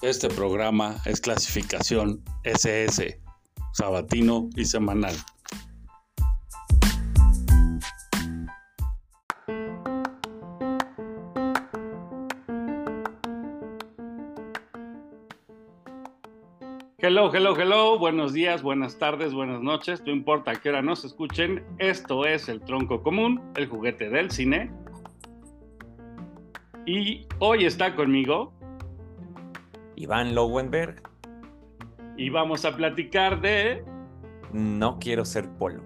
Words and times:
Este 0.00 0.28
programa 0.28 0.94
es 1.06 1.20
clasificación 1.20 2.22
SS, 2.44 3.20
sabatino 3.72 4.48
y 4.54 4.64
semanal. 4.64 5.16
Hello, 16.98 17.34
hello, 17.34 17.56
hello. 17.58 17.98
Buenos 17.98 18.32
días, 18.32 18.62
buenas 18.62 18.98
tardes, 18.98 19.34
buenas 19.34 19.60
noches. 19.62 20.00
No 20.06 20.12
importa 20.12 20.54
qué 20.54 20.68
hora 20.68 20.80
nos 20.80 21.04
escuchen. 21.04 21.64
Esto 21.78 22.24
es 22.24 22.48
el 22.48 22.60
tronco 22.60 23.02
común, 23.02 23.42
el 23.56 23.66
juguete 23.66 24.08
del 24.10 24.30
cine. 24.30 24.70
Y 26.86 27.26
hoy 27.40 27.64
está 27.64 27.96
conmigo 27.96 28.57
Iván 29.98 30.34
Lowenberg. 30.34 31.02
Y 32.16 32.30
vamos 32.30 32.64
a 32.64 32.76
platicar 32.76 33.40
de... 33.40 33.84
No 34.52 34.98
quiero 34.98 35.24
ser 35.24 35.48
polo. 35.58 35.82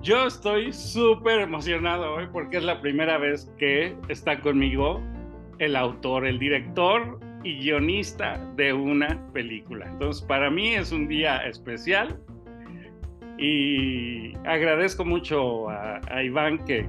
Yo 0.00 0.26
estoy 0.26 0.72
súper 0.72 1.40
emocionado 1.40 2.14
hoy 2.14 2.28
porque 2.32 2.58
es 2.58 2.64
la 2.64 2.80
primera 2.80 3.18
vez 3.18 3.52
que 3.58 3.96
está 4.08 4.40
conmigo 4.40 5.02
el 5.58 5.74
autor, 5.74 6.26
el 6.26 6.38
director 6.38 7.18
y 7.42 7.58
guionista 7.58 8.38
de 8.54 8.72
una 8.72 9.20
película. 9.32 9.86
Entonces, 9.86 10.22
para 10.22 10.48
mí 10.48 10.74
es 10.74 10.92
un 10.92 11.08
día 11.08 11.38
especial 11.38 12.20
y 13.38 14.34
agradezco 14.46 15.04
mucho 15.04 15.68
a, 15.68 16.22
Iván 16.22 16.64
que, 16.64 16.88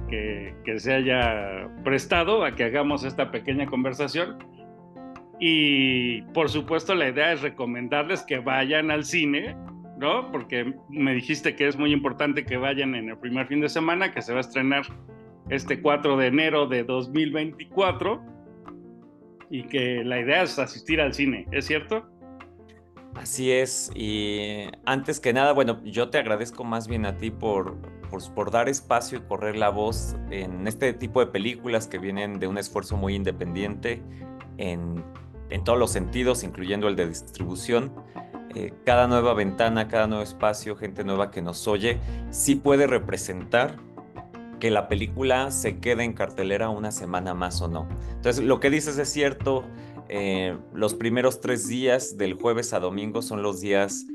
que, 0.64 0.78
se 0.78 0.94
haya 0.94 1.68
prestado 1.82 2.44
a 2.44 2.52
que 2.54 2.64
hagamos 2.64 3.04
esta 3.04 3.30
pequeña 3.30 3.66
conversación 3.66 4.38
y 5.40 6.22
por 6.32 6.48
supuesto 6.48 6.94
la 6.94 7.08
idea 7.08 7.32
es 7.32 7.42
recomendarles 7.42 8.22
que 8.22 8.38
vayan 8.38 8.90
al 8.90 9.04
cine, 9.04 9.56
¿no? 9.98 10.30
Porque 10.32 10.74
me 10.88 11.14
dijiste 11.14 11.54
que 11.54 11.68
es 11.68 11.76
muy 11.76 11.92
importante 11.92 12.44
que 12.44 12.56
vayan 12.56 12.94
en 12.94 13.08
el 13.08 13.18
primer 13.18 13.46
fin 13.46 13.60
de 13.60 13.68
semana, 13.68 14.12
que 14.12 14.22
se 14.22 14.32
va 14.32 14.38
a 14.38 14.40
estrenar 14.40 14.82
este 15.48 15.80
4 15.80 16.16
de 16.16 16.26
enero 16.26 16.66
de 16.66 16.84
2024 16.84 18.22
y 19.50 19.62
que 19.64 20.04
la 20.04 20.20
idea 20.20 20.42
es 20.42 20.58
asistir 20.58 21.00
al 21.00 21.14
cine, 21.14 21.46
¿es 21.52 21.66
cierto? 21.66 22.06
Así 23.14 23.50
es, 23.50 23.90
y 23.94 24.68
antes 24.84 25.18
que 25.18 25.32
nada, 25.32 25.52
bueno, 25.52 25.82
yo 25.84 26.10
te 26.10 26.18
agradezco 26.18 26.62
más 26.62 26.86
bien 26.86 27.06
a 27.06 27.16
ti 27.16 27.30
por, 27.30 27.76
por, 28.10 28.34
por, 28.34 28.50
dar 28.50 28.68
espacio 28.68 29.18
y 29.18 29.22
correr 29.22 29.56
la 29.56 29.70
voz 29.70 30.14
en 30.30 30.68
este 30.68 30.92
tipo 30.92 31.18
de 31.18 31.26
películas 31.26 31.88
que 31.88 31.98
vienen 31.98 32.38
de 32.38 32.46
un 32.46 32.58
esfuerzo 32.58 32.96
muy 32.96 33.14
independiente 33.14 34.02
en 34.58 35.02
en 35.50 35.64
todos 35.64 35.78
los 35.78 35.90
sentidos, 35.90 36.44
incluyendo 36.44 36.88
el 36.88 36.96
de 36.96 37.08
distribución. 37.08 37.92
Eh, 38.54 38.72
cada 38.84 39.06
nueva 39.06 39.34
ventana, 39.34 39.88
cada 39.88 40.06
nuevo 40.06 40.22
espacio, 40.22 40.76
gente 40.76 41.04
nueva 41.04 41.30
que 41.30 41.42
nos 41.42 41.68
oye, 41.68 41.98
sí 42.30 42.54
puede 42.54 42.86
representar 42.86 43.76
que 44.58 44.70
la 44.70 44.88
película 44.88 45.50
se 45.50 45.78
quede 45.78 46.04
en 46.04 46.12
cartelera 46.12 46.68
una 46.68 46.90
semana 46.90 47.34
más 47.34 47.60
o 47.60 47.68
no. 47.68 47.88
Entonces, 48.16 48.44
lo 48.44 48.58
que 48.60 48.70
dices 48.70 48.98
es 48.98 49.08
cierto, 49.08 49.64
eh, 50.08 50.56
los 50.72 50.94
primeros 50.94 51.40
tres 51.40 51.68
días 51.68 52.16
del 52.16 52.34
jueves 52.34 52.72
a 52.72 52.80
domingo 52.80 53.22
son 53.22 53.42
los 53.42 53.60
días 53.60 54.06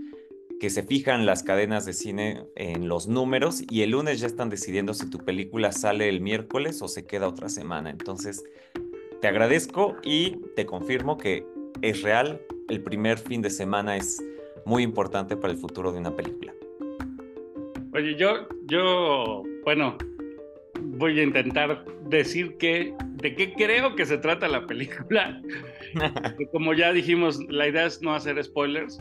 que 0.59 0.69
se 0.69 0.83
fijan 0.83 1.25
las 1.25 1.43
cadenas 1.43 1.85
de 1.85 1.93
cine 1.93 2.45
en 2.55 2.87
los 2.87 3.07
números 3.07 3.63
y 3.69 3.81
el 3.81 3.91
lunes 3.91 4.19
ya 4.19 4.27
están 4.27 4.49
decidiendo 4.49 4.93
si 4.93 5.09
tu 5.09 5.19
película 5.19 5.71
sale 5.71 6.07
el 6.07 6.21
miércoles 6.21 6.81
o 6.81 6.87
se 6.87 7.05
queda 7.05 7.27
otra 7.27 7.49
semana. 7.49 7.89
Entonces, 7.89 8.43
te 9.23 9.29
agradezco 9.29 9.95
y 10.03 10.35
te 10.53 10.65
confirmo 10.65 11.17
que 11.17 11.45
es 11.81 12.01
real. 12.01 12.41
El 12.67 12.83
primer 12.83 13.17
fin 13.17 13.41
de 13.41 13.49
semana 13.49 13.95
es 13.95 14.21
muy 14.65 14.83
importante 14.83 15.37
para 15.37 15.53
el 15.53 15.59
futuro 15.59 15.93
de 15.93 15.99
una 15.99 16.13
película. 16.13 16.53
Oye, 17.93 18.15
yo, 18.15 18.49
yo, 18.65 19.43
bueno, 19.63 19.97
voy 20.77 21.21
a 21.21 21.23
intentar 21.23 21.85
decir 22.09 22.57
que, 22.57 22.93
de 23.11 23.33
qué 23.33 23.53
creo 23.53 23.95
que 23.95 24.05
se 24.05 24.17
trata 24.17 24.49
la 24.49 24.67
película. 24.67 25.41
Como 26.51 26.73
ya 26.73 26.91
dijimos, 26.91 27.39
la 27.47 27.69
idea 27.69 27.85
es 27.85 28.01
no 28.01 28.13
hacer 28.13 28.43
spoilers, 28.43 28.99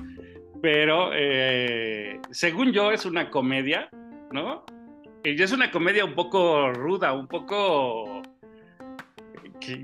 pero 0.62 1.10
eh, 1.14 2.20
según 2.30 2.70
yo 2.70 2.92
es 2.92 3.04
una 3.04 3.28
comedia, 3.28 3.88
¿no? 4.30 4.64
Y 5.24 5.42
es 5.42 5.50
una 5.50 5.72
comedia 5.72 6.04
un 6.04 6.14
poco 6.14 6.70
ruda, 6.72 7.12
un 7.12 7.26
poco 7.26 8.22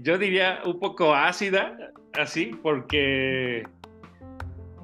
yo 0.02 0.18
diría 0.18 0.60
un 0.64 0.78
poco 0.78 1.14
ácida, 1.14 1.76
así, 2.18 2.52
porque, 2.62 3.64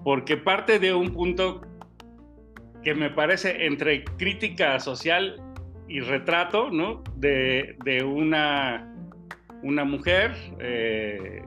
porque 0.04 0.36
parte 0.36 0.78
de 0.78 0.94
un 0.94 1.12
punto 1.12 1.60
que 2.82 2.94
me 2.94 3.10
parece 3.10 3.66
entre 3.66 4.04
crítica 4.04 4.78
social 4.78 5.40
y 5.88 6.00
retrato, 6.00 6.70
¿no? 6.70 7.02
De, 7.16 7.76
una, 8.04 8.92
una 9.62 9.84
mujer 9.84 10.32
eh, 10.60 11.42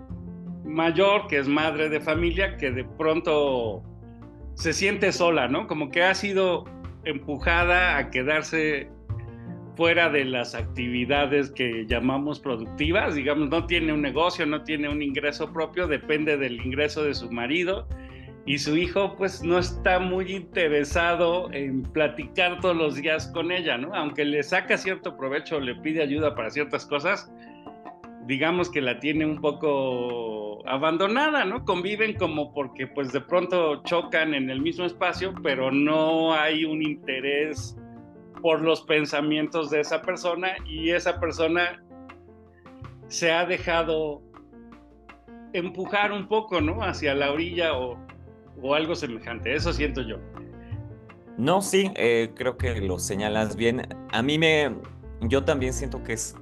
mayor 0.66 1.28
que 1.28 1.38
es 1.38 1.47
madre 1.47 1.90
de 1.90 2.00
familia 2.02 2.57
que 2.57 2.72
de 2.72 2.84
pronto 2.84 3.84
se 4.56 4.74
siente 4.74 5.12
sola, 5.12 5.47
¿no? 5.47 5.68
Como 5.68 5.90
que 5.90 6.03
ha 6.03 6.16
sido 6.16 6.66
empujada 7.03 7.97
a 7.97 8.09
quedarse 8.09 8.90
fuera 9.78 10.10
de 10.10 10.26
las 10.26 10.56
actividades 10.56 11.52
que 11.52 11.86
llamamos 11.88 12.40
productivas, 12.40 13.14
digamos, 13.14 13.50
no 13.50 13.68
tiene 13.68 13.94
un 13.94 14.02
negocio, 14.02 14.46
no 14.48 14.64
tiene 14.64 14.90
un 14.90 15.04
ingreso 15.04 15.54
propio, 15.54 15.88
depende 15.88 16.36
del 16.36 16.60
ingreso 16.66 17.04
de 17.04 17.14
su 17.14 17.32
marido 17.32 17.88
y 18.48 18.58
su 18.58 18.76
hijo 18.76 19.16
pues 19.16 19.44
no 19.44 19.60
está 19.60 20.00
muy 20.00 20.32
interesado 20.32 21.52
en 21.54 21.84
platicar 21.84 22.60
todos 22.60 22.76
los 22.76 22.96
días 22.96 23.28
con 23.28 23.52
ella, 23.52 23.78
¿no? 23.78 23.94
Aunque 23.94 24.26
le 24.26 24.42
saca 24.42 24.78
cierto 24.78 25.16
provecho, 25.16 25.60
le 25.60 25.76
pide 25.76 26.02
ayuda 26.02 26.34
para 26.34 26.50
ciertas 26.50 26.86
cosas, 26.86 27.32
digamos 28.26 28.72
que 28.72 28.82
la 28.82 29.00
tiene 29.00 29.28
un 29.28 29.40
poco 29.40 30.68
abandonada, 30.68 31.46
¿no? 31.46 31.64
Conviven 31.66 32.16
como 32.16 32.52
porque 32.52 32.88
pues 32.88 33.14
de 33.14 33.22
pronto 33.22 33.84
chocan 33.84 34.34
en 34.34 34.50
el 34.50 34.60
mismo 34.60 34.86
espacio, 34.86 35.36
pero 35.44 35.72
no 35.72 36.34
hay 36.34 36.66
un 36.66 36.82
interés 36.82 37.78
por 38.42 38.62
los 38.62 38.81
pensamientos 38.81 39.70
de 39.70 39.81
esa 39.81 40.02
persona 40.02 40.56
y 40.66 40.92
esa 40.92 41.20
persona 41.20 41.84
se 43.08 43.31
ha 43.31 43.46
dejado 43.46 44.22
empujar 45.53 46.12
un 46.12 46.28
poco, 46.28 46.62
¿no? 46.62 46.84
Hacia 46.84 47.14
la 47.16 47.31
orilla 47.31 47.78
o, 47.78 47.98
algo 48.74 48.96
semejante. 48.96 49.56
Eso 49.56 49.72
siento 49.72 50.02
yo. 50.02 50.18
No, 51.38 51.62
sí, 51.62 51.92
eh, 51.96 52.31
creo 52.36 52.58
que 52.58 52.81
lo 52.81 53.00
señalas 53.00 53.56
bien. 53.56 53.88
A 54.12 54.22
mí 54.24 54.38
me, 54.40 54.75
yo 55.22 55.44
también 55.44 55.74
siento 55.74 56.04
que 56.04 56.14
es 56.14 56.36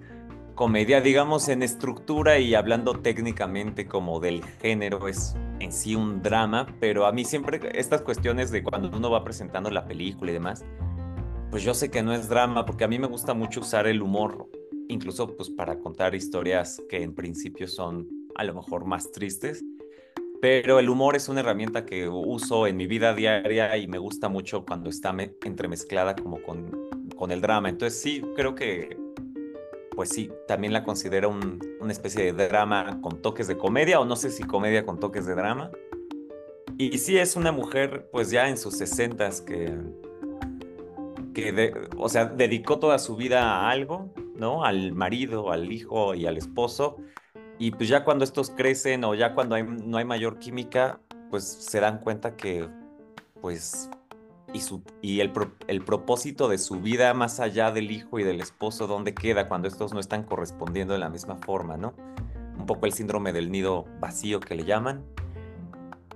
comedia, 0.55 1.01
digamos, 1.01 1.49
en 1.49 1.61
estructura 1.61 2.39
y 2.39 2.55
hablando 2.55 2.93
técnicamente 2.93 3.87
como 3.87 4.21
del 4.21 4.43
género, 4.61 5.07
es 5.07 5.35
en 5.59 5.71
sí 5.71 5.95
un 5.95 6.21
drama, 6.21 6.67
pero 6.79 7.05
a 7.05 7.11
mí 7.11 7.25
siempre 7.25 7.59
estas 7.73 8.01
cuestiones 8.01 8.51
de 8.51 8.63
cuando 8.63 8.89
uno 8.95 9.11
va 9.11 9.23
presentando 9.23 9.69
la 9.69 9.85
película 9.85 10.31
y 10.31 10.33
demás, 10.33 10.65
pues 11.55 11.63
yo 11.63 11.73
sé 11.73 11.89
que 11.89 12.03
no 12.03 12.13
es 12.13 12.27
drama, 12.27 12.65
porque 12.65 12.83
a 12.83 12.89
mí 12.89 12.99
me 12.99 13.07
gusta 13.07 13.33
mucho 13.33 13.61
usar 13.61 13.87
el 13.87 14.01
humor, 14.01 14.49
incluso 14.89 15.37
pues 15.37 15.49
para 15.49 15.79
contar 15.79 16.13
historias 16.13 16.81
que 16.89 17.01
en 17.01 17.15
principio 17.15 17.69
son 17.69 18.09
a 18.35 18.43
lo 18.43 18.53
mejor 18.53 18.83
más 18.83 19.09
tristes, 19.13 19.63
pero 20.41 20.79
el 20.79 20.89
humor 20.89 21.15
es 21.15 21.29
una 21.29 21.39
herramienta 21.39 21.85
que 21.85 22.09
uso 22.09 22.67
en 22.67 22.75
mi 22.75 22.87
vida 22.87 23.13
diaria 23.13 23.77
y 23.77 23.87
me 23.87 23.99
gusta 23.99 24.27
mucho 24.27 24.65
cuando 24.65 24.89
está 24.89 25.15
entremezclada 25.45 26.13
como 26.17 26.43
con, 26.43 26.89
con 27.15 27.31
el 27.31 27.39
drama. 27.39 27.69
Entonces 27.69 28.01
sí, 28.01 28.21
creo 28.35 28.53
que 28.53 28.97
pues 29.91 30.09
sí, 30.09 30.29
también 30.49 30.73
la 30.73 30.83
considero 30.83 31.29
una 31.29 31.91
especie 31.93 32.33
de 32.33 32.47
drama 32.49 32.99
con 32.99 33.21
toques 33.21 33.47
de 33.47 33.55
comedia, 33.55 34.01
o 34.01 34.03
no 34.03 34.17
sé 34.17 34.29
si 34.29 34.43
comedia 34.43 34.85
con 34.85 34.99
toques 34.99 35.25
de 35.25 35.35
drama. 35.35 35.71
Y 36.77 36.97
sí 36.97 37.17
es 37.17 37.37
una 37.37 37.53
mujer, 37.53 38.09
pues 38.11 38.29
ya 38.29 38.49
en 38.49 38.57
sus 38.57 38.77
sesentas, 38.77 39.39
que 39.39 39.73
que, 41.35 41.73
o 41.97 42.09
sea, 42.09 42.25
dedicó 42.25 42.79
toda 42.79 42.97
su 42.97 43.15
vida 43.15 43.43
a 43.43 43.69
algo, 43.69 44.09
¿no? 44.35 44.63
Al 44.63 44.93
marido, 44.93 45.51
al 45.51 45.71
hijo 45.71 46.15
y 46.15 46.25
al 46.25 46.37
esposo. 46.37 46.97
Y 47.59 47.71
pues 47.71 47.89
ya 47.89 48.03
cuando 48.03 48.23
estos 48.23 48.49
crecen 48.49 49.03
o 49.03 49.13
ya 49.13 49.35
cuando 49.35 49.61
no 49.61 49.97
hay 49.97 50.05
mayor 50.05 50.39
química, 50.39 50.99
pues 51.29 51.43
se 51.43 51.79
dan 51.79 51.99
cuenta 51.99 52.35
que, 52.35 52.67
pues, 53.41 53.89
y, 54.53 54.61
su, 54.61 54.81
y 55.01 55.19
el, 55.19 55.31
el 55.67 55.83
propósito 55.83 56.47
de 56.47 56.57
su 56.57 56.79
vida 56.79 57.13
más 57.13 57.39
allá 57.39 57.71
del 57.71 57.91
hijo 57.91 58.17
y 58.17 58.23
del 58.23 58.39
esposo, 58.41 58.87
¿dónde 58.87 59.13
queda 59.13 59.47
cuando 59.47 59.67
estos 59.67 59.93
no 59.93 59.99
están 59.99 60.23
correspondiendo 60.23 60.93
de 60.93 60.99
la 60.99 61.09
misma 61.09 61.35
forma, 61.35 61.77
¿no? 61.77 61.93
Un 62.57 62.65
poco 62.65 62.85
el 62.85 62.93
síndrome 62.93 63.33
del 63.33 63.51
nido 63.51 63.85
vacío 63.99 64.39
que 64.39 64.55
le 64.55 64.63
llaman. 64.63 65.03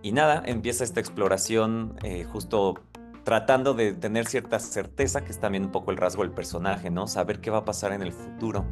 Y 0.01 0.13
nada, 0.13 0.41
empieza 0.45 0.85
esta 0.85 1.01
exploración 1.01 1.97
eh, 2.03 2.23
justo 2.23 2.75
tratando 3.23 3.73
de 3.73 3.93
tener 3.93 4.25
cierta 4.25 4.59
certeza, 4.59 5.23
que 5.23 5.31
es 5.31 5.39
también 5.39 5.65
un 5.65 5.71
poco 5.71 5.91
el 5.91 5.97
rasgo 5.97 6.23
del 6.23 6.31
personaje, 6.31 6.89
¿no? 6.89 7.07
Saber 7.07 7.41
qué 7.41 7.51
va 7.51 7.59
a 7.59 7.65
pasar 7.65 7.91
en 7.93 8.01
el 8.01 8.11
futuro. 8.11 8.65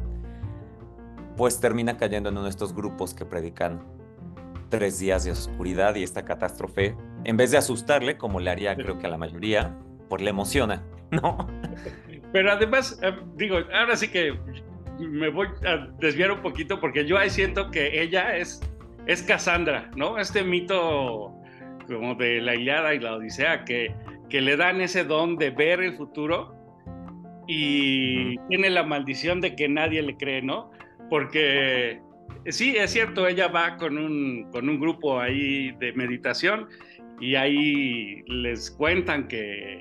Pues 1.36 1.60
termina 1.60 1.96
cayendo 1.96 2.28
en 2.30 2.36
uno 2.36 2.44
de 2.44 2.50
estos 2.50 2.74
grupos 2.74 3.14
que 3.14 3.24
predican 3.24 3.80
tres 4.68 4.98
días 4.98 5.24
de 5.24 5.30
oscuridad 5.30 5.94
y 5.94 6.02
esta 6.02 6.24
catástrofe, 6.24 6.94
en 7.24 7.36
vez 7.36 7.50
de 7.50 7.58
asustarle, 7.58 8.18
como 8.18 8.40
le 8.40 8.50
haría 8.50 8.74
creo 8.76 8.98
que 8.98 9.06
a 9.06 9.10
la 9.10 9.18
mayoría, 9.18 9.76
pues 10.08 10.22
le 10.22 10.30
emociona, 10.30 10.82
¿no? 11.10 11.46
Pero 12.32 12.52
además, 12.52 12.98
eh, 13.02 13.12
digo, 13.36 13.56
ahora 13.72 13.96
sí 13.96 14.08
que 14.08 14.38
me 14.98 15.30
voy 15.30 15.48
a 15.64 15.88
desviar 15.98 16.32
un 16.32 16.42
poquito 16.42 16.80
porque 16.80 17.06
yo 17.06 17.16
ahí 17.16 17.30
siento 17.30 17.70
que 17.70 18.02
ella 18.02 18.36
es, 18.36 18.60
es 19.06 19.22
Cassandra, 19.22 19.90
¿no? 19.96 20.18
Este 20.18 20.42
mito 20.42 21.32
como 21.86 22.14
de 22.16 22.40
la 22.40 22.54
Ilíada 22.54 22.94
y 22.94 22.98
la 22.98 23.14
Odisea, 23.14 23.64
que, 23.64 23.94
que 24.28 24.40
le 24.40 24.56
dan 24.56 24.80
ese 24.80 25.04
don 25.04 25.36
de 25.36 25.50
ver 25.50 25.80
el 25.80 25.94
futuro 25.96 26.54
y 27.46 28.36
tiene 28.48 28.70
la 28.70 28.82
maldición 28.82 29.40
de 29.40 29.56
que 29.56 29.68
nadie 29.68 30.02
le 30.02 30.16
cree, 30.16 30.42
¿no? 30.42 30.70
Porque 31.08 32.00
sí, 32.46 32.76
es 32.76 32.92
cierto, 32.92 33.26
ella 33.26 33.48
va 33.48 33.76
con 33.76 33.96
un, 33.96 34.50
con 34.52 34.68
un 34.68 34.78
grupo 34.78 35.18
ahí 35.20 35.72
de 35.72 35.92
meditación 35.94 36.68
y 37.20 37.34
ahí 37.34 38.22
les 38.26 38.70
cuentan 38.70 39.28
que, 39.28 39.78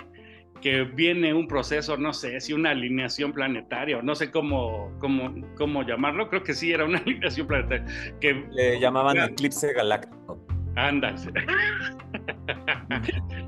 que 0.61 0.83
viene 0.83 1.33
un 1.33 1.47
proceso, 1.47 1.97
no 1.97 2.13
sé, 2.13 2.39
si 2.39 2.53
una 2.53 2.71
alineación 2.71 3.33
planetaria, 3.33 3.97
o 3.97 4.01
no 4.01 4.15
sé 4.15 4.31
cómo, 4.31 4.91
cómo, 4.99 5.33
cómo 5.55 5.83
llamarlo, 5.83 6.29
creo 6.29 6.43
que 6.43 6.53
sí 6.53 6.71
era 6.71 6.85
una 6.85 6.99
alineación 7.05 7.47
planetaria. 7.47 7.85
Que, 8.21 8.45
Le 8.51 8.79
llamaban 8.79 9.17
eclipse 9.17 9.73
galáctico. 9.73 10.39
Ándale. 10.75 11.17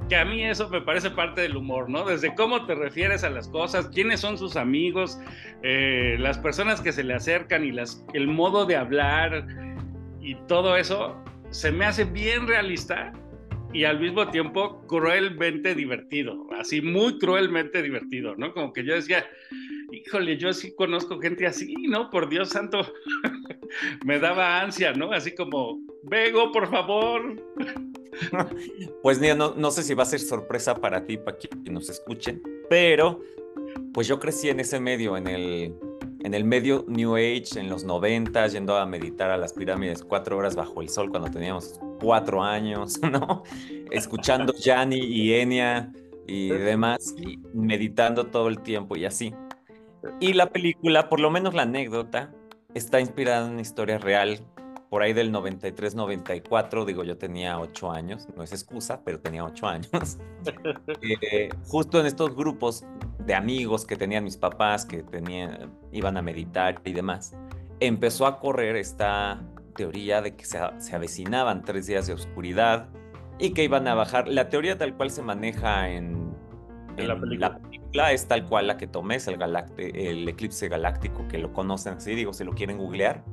que 0.09 0.17
a 0.17 0.25
mí 0.25 0.43
eso 0.43 0.67
me 0.69 0.81
parece 0.81 1.11
parte 1.11 1.41
del 1.41 1.55
humor, 1.55 1.89
¿no? 1.89 2.03
Desde 2.03 2.33
cómo 2.35 2.65
te 2.65 2.75
refieres 2.75 3.23
a 3.23 3.29
las 3.29 3.47
cosas, 3.47 3.87
quiénes 3.89 4.19
son 4.19 4.37
sus 4.37 4.55
amigos, 4.55 5.19
eh, 5.63 6.17
las 6.19 6.37
personas 6.37 6.81
que 6.81 6.91
se 6.91 7.03
le 7.03 7.13
acercan 7.13 7.63
y 7.63 7.71
el 8.13 8.27
modo 8.27 8.65
de 8.65 8.75
hablar 8.75 9.47
y 10.19 10.35
todo 10.47 10.75
eso, 10.75 11.15
se 11.51 11.71
me 11.71 11.85
hace 11.85 12.03
bien 12.03 12.47
realista 12.47 13.13
y 13.71 13.83
al 13.83 13.99
mismo 13.99 14.29
tiempo 14.29 14.81
cruelmente 14.87 15.75
divertido, 15.75 16.47
así 16.59 16.81
muy 16.81 17.19
cruelmente 17.19 17.81
divertido, 17.83 18.35
¿no? 18.35 18.51
Como 18.53 18.73
que 18.73 18.83
yo 18.83 18.95
decía, 18.95 19.25
híjole, 19.91 20.37
yo 20.37 20.53
sí 20.53 20.73
conozco 20.75 21.19
gente 21.19 21.45
así, 21.45 21.73
¿no? 21.87 22.09
Por 22.09 22.29
Dios 22.29 22.49
santo, 22.49 22.79
me 24.05 24.19
daba 24.19 24.61
ansia, 24.61 24.93
¿no? 24.93 25.11
Así 25.11 25.35
como, 25.35 25.79
Vego, 26.03 26.51
por 26.51 26.69
favor. 26.69 27.35
Pues 29.03 29.21
no, 29.21 29.53
no 29.55 29.71
sé 29.71 29.83
si 29.83 29.93
va 29.93 30.03
a 30.03 30.05
ser 30.05 30.19
sorpresa 30.19 30.75
para 30.75 31.05
ti, 31.05 31.17
para 31.17 31.37
que 31.37 31.47
nos 31.69 31.89
escuchen, 31.89 32.41
pero 32.69 33.21
pues 33.93 34.07
yo 34.07 34.19
crecí 34.19 34.49
en 34.49 34.59
ese 34.59 34.79
medio, 34.79 35.15
en 35.15 35.27
el, 35.27 35.75
en 36.21 36.33
el 36.33 36.43
medio 36.43 36.83
New 36.87 37.15
Age, 37.15 37.57
en 37.57 37.69
los 37.69 37.85
90, 37.85 38.47
yendo 38.47 38.75
a 38.75 38.85
meditar 38.85 39.29
a 39.29 39.37
las 39.37 39.53
pirámides 39.53 40.03
cuatro 40.03 40.37
horas 40.37 40.55
bajo 40.55 40.81
el 40.81 40.89
sol 40.89 41.11
cuando 41.11 41.29
teníamos 41.29 41.79
cuatro 42.01 42.43
años, 42.43 42.99
¿no? 43.09 43.43
Escuchando 43.91 44.53
Yanni 44.53 44.99
y 44.99 45.35
Enya 45.35 45.93
y 46.27 46.49
demás, 46.49 47.15
y 47.17 47.37
meditando 47.53 48.25
todo 48.25 48.49
el 48.49 48.59
tiempo 48.61 48.97
y 48.97 49.05
así. 49.05 49.33
Y 50.19 50.33
la 50.33 50.49
película, 50.49 51.09
por 51.09 51.19
lo 51.19 51.29
menos 51.29 51.53
la 51.53 51.63
anécdota, 51.63 52.31
está 52.73 52.99
inspirada 52.99 53.45
en 53.47 53.53
una 53.53 53.61
historia 53.61 53.97
real, 53.97 54.39
por 54.89 55.03
ahí 55.03 55.13
del 55.13 55.31
93-94, 55.31 56.85
digo, 56.85 57.03
yo 57.03 57.17
tenía 57.17 57.59
ocho 57.59 57.91
años, 57.91 58.27
no 58.35 58.41
es 58.41 58.51
excusa, 58.51 59.01
pero 59.03 59.19
tenía 59.19 59.45
ocho 59.45 59.67
años. 59.67 59.89
Eh, 61.01 61.49
justo 61.67 61.99
en 61.99 62.05
estos 62.05 62.35
grupos 62.35 62.85
de 63.19 63.35
amigos 63.35 63.85
que 63.85 63.95
tenían 63.95 64.23
mis 64.23 64.37
papás, 64.37 64.85
que 64.85 65.03
tenían, 65.03 65.71
iban 65.91 66.15
a 66.17 66.21
meditar 66.21 66.81
y 66.85 66.93
demás, 66.93 67.35
empezó 67.79 68.25
a 68.25 68.39
correr 68.39 68.77
esta 68.77 69.41
teoría 69.75 70.21
de 70.21 70.35
que 70.35 70.45
se, 70.45 70.59
se 70.77 70.95
avecinaban 70.95 71.63
tres 71.63 71.87
días 71.87 72.07
de 72.07 72.13
oscuridad 72.13 72.87
y 73.37 73.51
que 73.51 73.63
iban 73.63 73.87
a 73.87 73.95
bajar. 73.95 74.27
La 74.27 74.49
teoría 74.49 74.77
tal 74.77 74.95
cual 74.95 75.11
se 75.11 75.21
maneja 75.21 75.89
en, 75.89 76.18
la, 77.07 77.19
película. 77.19 78.11
es 78.11 78.27
tal 78.27 78.45
cual 78.45 78.67
la 78.67 78.77
que 78.77 78.87
tomé, 78.87 79.15
es 79.15 79.27
el, 79.27 79.37
el 79.77 80.27
eclipse 80.27 80.67
galáctico, 80.69 81.27
que 81.27 81.37
lo 81.37 81.53
conocen 81.53 81.95
así, 81.95 82.15
digo, 82.15 82.33
si 82.33 82.43
lo 82.43 82.53
quieren 82.53 82.77
googlear. 82.77 83.23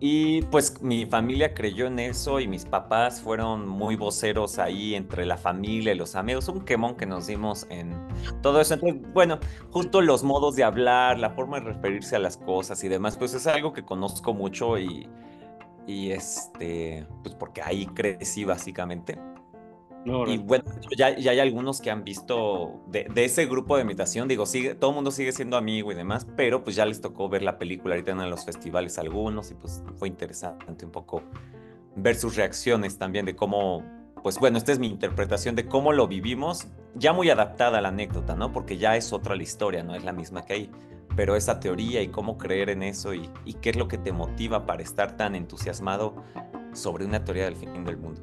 Y 0.00 0.42
pues 0.42 0.80
mi 0.80 1.06
familia 1.06 1.54
creyó 1.54 1.86
en 1.86 1.98
eso 1.98 2.38
y 2.38 2.46
mis 2.46 2.64
papás 2.64 3.20
fueron 3.20 3.68
muy 3.68 3.96
voceros 3.96 4.58
ahí 4.58 4.94
entre 4.94 5.26
la 5.26 5.36
familia 5.36 5.92
y 5.92 5.96
los 5.96 6.14
amigos. 6.14 6.48
Un 6.48 6.64
quemón 6.64 6.96
que 6.96 7.04
nos 7.04 7.26
dimos 7.26 7.66
en 7.68 7.96
todo 8.40 8.60
eso. 8.60 8.74
Entonces, 8.74 9.02
bueno, 9.12 9.40
justo 9.70 10.00
los 10.00 10.22
modos 10.22 10.54
de 10.54 10.64
hablar, 10.64 11.18
la 11.18 11.30
forma 11.30 11.58
de 11.58 11.66
referirse 11.66 12.16
a 12.16 12.20
las 12.20 12.36
cosas 12.36 12.82
y 12.84 12.88
demás, 12.88 13.16
pues 13.16 13.34
es 13.34 13.46
algo 13.46 13.72
que 13.72 13.84
conozco 13.84 14.34
mucho 14.34 14.78
y, 14.78 15.08
y 15.86 16.12
este, 16.12 17.04
pues 17.22 17.34
porque 17.34 17.62
ahí 17.62 17.86
crecí 17.86 18.44
básicamente 18.44 19.18
y 20.26 20.38
bueno, 20.38 20.64
ya, 20.96 21.16
ya, 21.16 21.30
hay 21.32 21.40
algunos 21.40 21.80
que 21.80 21.90
han 21.90 22.04
visto 22.04 22.82
de, 22.88 23.08
ese 23.16 23.46
grupo 23.46 23.76
de 23.76 23.82
imitación, 23.82 24.28
digo, 24.28 24.46
sigue, 24.46 24.74
todo 24.74 24.90
el 24.90 24.94
mundo 24.94 25.10
sigue 25.10 25.32
siendo 25.32 25.56
amigo 25.56 25.92
y 25.92 25.94
demás, 25.94 26.26
pero 26.36 26.64
pues 26.64 26.76
ya 26.76 26.84
les 26.84 27.00
tocó 27.00 27.28
ver 27.28 27.42
la 27.42 27.58
película 27.58 27.94
ahorita 27.94 28.12
en 28.12 28.30
los 28.30 28.44
festivales 28.44 28.98
algunos 28.98 29.50
y 29.50 29.54
pues 29.54 29.82
fue 29.96 30.08
interesante 30.08 30.84
un 30.84 30.90
poco 30.90 31.22
ver 31.96 32.16
sus 32.16 32.36
reacciones 32.36 32.98
también 32.98 33.26
de 33.26 33.34
cómo, 33.36 33.82
pues 34.22 34.38
bueno, 34.38 34.58
esta 34.58 34.72
es 34.72 34.78
mi 34.78 34.86
interpretación 34.86 35.54
de 35.54 35.66
cómo 35.66 35.92
lo 35.92 36.08
vivimos, 36.08 36.66
ya 36.94 37.12
muy 37.12 37.30
adaptada 37.30 37.78
a 37.78 37.80
la 37.80 37.88
anécdota, 37.88 38.34
¿no? 38.34 38.52
Porque 38.52 38.78
ya 38.78 38.96
es 38.96 39.12
otra 39.12 39.36
la 39.36 39.42
historia, 39.42 39.82
no 39.82 39.94
es 39.94 40.04
la 40.04 40.12
misma 40.12 40.44
que 40.44 40.52
ahí, 40.52 40.70
pero 41.16 41.36
esa 41.36 41.60
teoría 41.60 42.02
y 42.02 42.08
cómo 42.08 42.38
creer 42.38 42.70
en 42.70 42.82
eso 42.82 43.14
y, 43.14 43.28
y 43.44 43.54
qué 43.54 43.70
es 43.70 43.76
lo 43.76 43.88
que 43.88 43.98
te 43.98 44.12
motiva 44.12 44.66
para 44.66 44.82
estar 44.82 45.16
tan 45.16 45.34
entusiasmado 45.34 46.14
sobre 46.72 47.04
una 47.04 47.24
teoría 47.24 47.44
del 47.44 47.56
fin 47.56 47.84
del 47.84 47.96
mundo. 47.96 48.22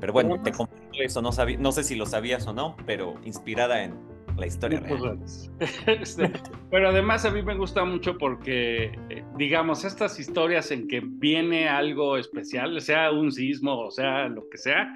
Pero 0.00 0.12
bueno, 0.12 0.40
te 0.42 0.52
comento 0.52 0.85
eso, 0.98 1.22
no, 1.22 1.30
no 1.58 1.72
sé 1.72 1.84
si 1.84 1.94
lo 1.94 2.06
sabías 2.06 2.46
o 2.46 2.52
no, 2.52 2.76
pero 2.86 3.14
inspirada 3.24 3.84
en 3.84 3.94
la 4.36 4.46
historia 4.46 4.80
real. 4.80 5.18
Este, 5.86 6.32
pero 6.70 6.88
además 6.88 7.24
a 7.24 7.30
mí 7.30 7.42
me 7.42 7.56
gusta 7.56 7.84
mucho 7.84 8.18
porque, 8.18 8.92
eh, 9.10 9.24
digamos, 9.36 9.84
estas 9.84 10.18
historias 10.18 10.70
en 10.70 10.88
que 10.88 11.00
viene 11.02 11.68
algo 11.68 12.16
especial, 12.16 12.80
sea 12.80 13.10
un 13.12 13.32
sismo 13.32 13.78
o 13.78 13.90
sea 13.90 14.28
lo 14.28 14.48
que 14.50 14.58
sea, 14.58 14.92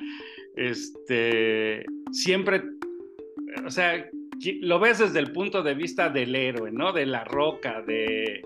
este, 0.56 1.84
siempre, 2.12 2.62
o 3.64 3.70
sea, 3.70 4.10
lo 4.60 4.78
ves 4.78 4.98
desde 4.98 5.20
el 5.20 5.32
punto 5.32 5.62
de 5.62 5.74
vista 5.74 6.08
del 6.08 6.34
héroe, 6.34 6.70
¿no? 6.72 6.92
De 6.92 7.06
la 7.06 7.24
roca, 7.24 7.82
de, 7.82 8.42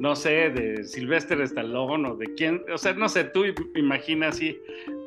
no 0.00 0.16
sé, 0.16 0.48
de 0.48 0.82
Sylvester 0.82 1.42
Stallone 1.42 2.08
o 2.08 2.16
de 2.16 2.34
quién, 2.34 2.64
o 2.72 2.78
sea, 2.78 2.94
no 2.94 3.06
sé, 3.06 3.24
tú 3.24 3.44
imaginas 3.74 4.34
así 4.34 4.58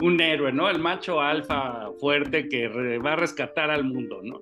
un 0.02 0.22
héroe, 0.22 0.54
¿no? 0.54 0.70
El 0.70 0.78
macho 0.78 1.20
alfa 1.20 1.90
fuerte 2.00 2.48
que 2.48 2.68
va 3.00 3.14
a 3.14 3.16
rescatar 3.16 3.72
al 3.72 3.84
mundo, 3.84 4.22
¿no? 4.24 4.42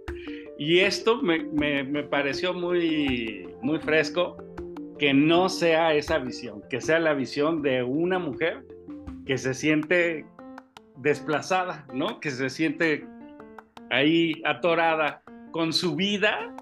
Y 0.59 0.79
esto 0.79 1.21
me, 1.21 1.41
me, 1.53 2.03
pareció 2.03 2.53
muy, 2.53 3.47
muy 3.61 3.79
fresco, 3.79 4.37
que 4.99 5.13
no 5.13 5.47
sea 5.47 5.93
esa 5.93 6.19
visión, 6.19 6.61
que 6.69 6.81
sea 6.81 6.99
la 6.99 7.13
visión 7.13 7.61
de 7.61 7.81
una 7.81 8.19
mujer 8.19 8.65
que 9.25 9.37
se 9.37 9.53
siente 9.53 10.25
desplazada, 10.97 11.87
¿no? 11.93 12.19
Que 12.19 12.29
se 12.29 12.49
siente 12.49 13.05
ahí 13.89 14.41
atorada 14.43 15.23
con 15.51 15.71
su 15.71 15.95
vida 15.95 16.53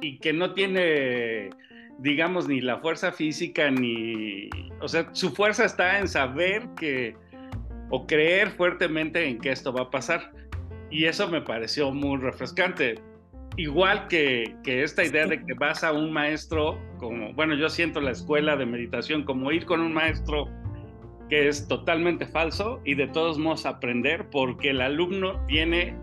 y 0.00 0.18
que 0.18 0.32
no 0.32 0.54
tiene 0.54 1.50
digamos, 2.00 2.48
ni 2.48 2.60
la 2.60 2.78
fuerza 2.78 3.12
física, 3.12 3.70
ni, 3.70 4.48
o 4.80 4.88
sea, 4.88 5.08
su 5.12 5.30
fuerza 5.30 5.64
está 5.64 5.98
en 5.98 6.08
saber 6.08 6.68
que, 6.76 7.14
o 7.90 8.06
creer 8.06 8.50
fuertemente 8.50 9.26
en 9.26 9.38
que 9.38 9.50
esto 9.50 9.72
va 9.72 9.82
a 9.82 9.90
pasar. 9.90 10.32
Y 10.90 11.04
eso 11.04 11.28
me 11.28 11.42
pareció 11.42 11.92
muy 11.92 12.18
refrescante. 12.18 13.00
Igual 13.56 14.08
que, 14.08 14.56
que 14.62 14.82
esta 14.82 15.04
idea 15.04 15.26
de 15.26 15.44
que 15.44 15.54
vas 15.54 15.84
a 15.84 15.92
un 15.92 16.12
maestro, 16.12 16.78
como, 16.98 17.32
bueno, 17.34 17.54
yo 17.54 17.68
siento 17.68 18.00
la 18.00 18.12
escuela 18.12 18.56
de 18.56 18.66
meditación 18.66 19.24
como 19.24 19.52
ir 19.52 19.66
con 19.66 19.80
un 19.80 19.92
maestro 19.92 20.48
que 21.28 21.48
es 21.48 21.68
totalmente 21.68 22.26
falso 22.26 22.80
y 22.84 22.94
de 22.94 23.06
todos 23.06 23.38
modos 23.38 23.66
aprender 23.66 24.28
porque 24.30 24.70
el 24.70 24.80
alumno 24.80 25.44
tiene 25.46 25.94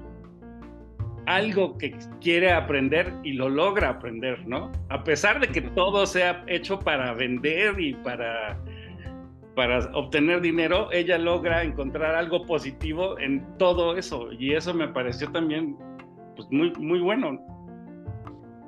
algo 1.28 1.78
que 1.78 1.94
quiere 2.22 2.52
aprender 2.52 3.14
y 3.24 3.34
lo 3.34 3.50
logra 3.50 3.90
aprender, 3.90 4.48
¿no? 4.48 4.72
A 4.90 5.04
pesar 5.04 5.40
de 5.42 5.50
que 5.50 5.62
todo 5.62 6.06
sea 6.06 6.44
hecho 6.48 6.80
para 6.80 7.14
vender 7.14 7.80
y 7.80 7.94
para, 7.96 8.58
para 9.54 9.80
obtener 9.94 10.40
dinero, 10.40 10.90
ella 10.92 11.18
logra 11.18 11.64
encontrar 11.64 12.16
algo 12.16 12.46
positivo 12.46 13.20
en 13.20 13.46
todo 13.58 13.98
eso 13.98 14.32
y 14.32 14.54
eso 14.54 14.74
me 14.74 14.88
pareció 14.88 15.30
también 15.30 15.78
pues, 16.38 16.48
muy, 16.50 16.72
muy 16.80 17.02
bueno. 17.02 17.40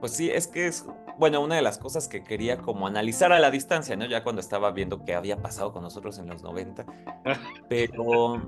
Pues 0.01 0.13
sí, 0.13 0.30
es 0.30 0.46
que 0.46 0.68
es 0.68 0.86
bueno, 1.20 1.42
una 1.42 1.56
de 1.56 1.62
las 1.62 1.78
cosas 1.78 2.08
que 2.08 2.24
quería 2.24 2.58
como 2.60 2.88
analizar 2.88 3.34
a 3.34 3.40
la 3.40 3.52
distancia, 3.52 3.98
¿no? 3.98 4.06
Ya 4.06 4.24
cuando 4.24 4.40
estaba 4.40 4.72
viendo 4.72 5.04
qué 5.04 5.14
había 5.14 5.42
pasado 5.42 5.74
con 5.74 5.84
nosotros 5.84 6.18
en 6.18 6.28
los 6.28 6.42
90. 6.44 6.86
Pero 7.70 8.42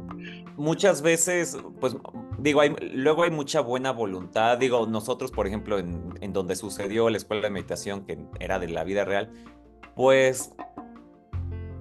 muchas 0.56 1.02
veces, 1.02 1.58
pues 1.82 1.98
digo, 2.40 2.62
hay, 2.62 2.74
luego 2.94 3.24
hay 3.24 3.32
mucha 3.32 3.60
buena 3.60 3.92
voluntad. 3.92 4.58
Digo, 4.58 4.88
nosotros, 4.88 5.32
por 5.32 5.48
ejemplo, 5.48 5.80
en, 5.80 6.18
en 6.22 6.32
donde 6.32 6.56
sucedió 6.56 7.10
la 7.10 7.18
escuela 7.18 7.44
de 7.44 7.50
meditación, 7.50 8.06
que 8.06 8.18
era 8.40 8.58
de 8.58 8.70
la 8.70 8.86
vida 8.86 9.04
real, 9.04 9.30
pues 9.94 10.54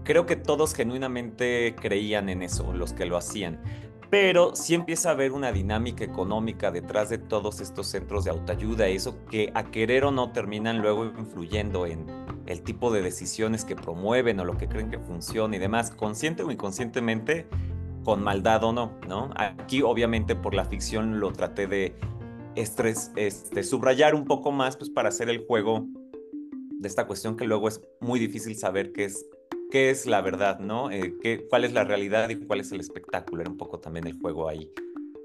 creo 0.02 0.26
que 0.26 0.35
todos 0.35 0.75
genuinamente 0.75 1.76
creían 1.80 2.28
en 2.28 2.42
eso, 2.42 2.73
los 2.73 2.92
que 2.92 3.06
lo 3.06 3.16
hacían. 3.16 3.61
Pero 4.10 4.56
sí 4.56 4.74
empieza 4.74 5.08
a 5.08 5.12
haber 5.12 5.30
una 5.30 5.52
dinámica 5.52 6.04
económica 6.04 6.72
detrás 6.72 7.08
de 7.08 7.18
todos 7.18 7.60
estos 7.60 7.86
centros 7.86 8.24
de 8.24 8.30
autoayuda, 8.30 8.88
eso 8.88 9.24
que 9.30 9.52
a 9.54 9.70
querer 9.70 10.04
o 10.04 10.10
no 10.10 10.32
terminan 10.32 10.82
luego 10.82 11.04
influyendo 11.04 11.86
en 11.86 12.06
el 12.46 12.62
tipo 12.62 12.90
de 12.92 13.02
decisiones 13.02 13.64
que 13.64 13.76
promueven 13.76 14.40
o 14.40 14.44
lo 14.44 14.58
que 14.58 14.68
creen 14.68 14.90
que 14.90 14.98
funciona 14.98 15.54
y 15.54 15.60
demás, 15.60 15.92
consciente 15.92 16.42
o 16.42 16.50
inconscientemente, 16.50 17.46
con 18.02 18.22
maldad 18.24 18.64
o 18.64 18.72
no, 18.72 18.98
¿no? 19.06 19.30
Aquí 19.36 19.82
obviamente 19.82 20.34
por 20.34 20.54
la 20.54 20.64
ficción 20.64 21.20
lo 21.20 21.32
traté 21.32 21.68
de 21.68 21.94
este, 22.56 23.62
subrayar 23.62 24.16
un 24.16 24.24
poco 24.24 24.50
más 24.50 24.76
pues 24.76 24.90
para 24.90 25.10
hacer 25.10 25.28
el 25.28 25.46
juego 25.46 25.86
de 26.72 26.88
esta 26.88 27.06
cuestión 27.06 27.36
que 27.36 27.46
luego 27.46 27.68
es 27.68 27.80
muy 28.00 28.18
difícil 28.18 28.56
saber 28.56 28.92
qué 28.92 29.04
es 29.04 29.26
qué 29.70 29.90
es 29.90 30.06
la 30.06 30.20
verdad, 30.20 30.58
¿no? 30.58 30.90
Eh, 30.90 31.14
qué, 31.22 31.46
¿Cuál 31.48 31.64
es 31.64 31.72
la 31.72 31.84
realidad 31.84 32.28
y 32.28 32.36
cuál 32.36 32.60
es 32.60 32.72
el 32.72 32.80
espectáculo? 32.80 33.42
Era 33.42 33.50
un 33.50 33.56
poco 33.56 33.78
también 33.78 34.06
el 34.06 34.18
juego 34.18 34.48
ahí. 34.48 34.70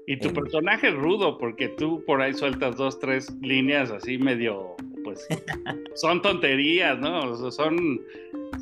Y 0.08 0.18
tu 0.18 0.32
personaje 0.32 0.88
es 0.88 0.94
rudo, 0.94 1.36
porque 1.36 1.68
tú 1.68 2.04
por 2.04 2.22
ahí 2.22 2.32
sueltas 2.32 2.76
dos, 2.76 3.00
tres 3.00 3.28
líneas 3.42 3.90
así 3.90 4.18
medio, 4.18 4.76
pues, 5.02 5.26
son 5.94 6.22
tonterías, 6.22 6.98
¿no? 7.00 7.34
son, 7.50 8.00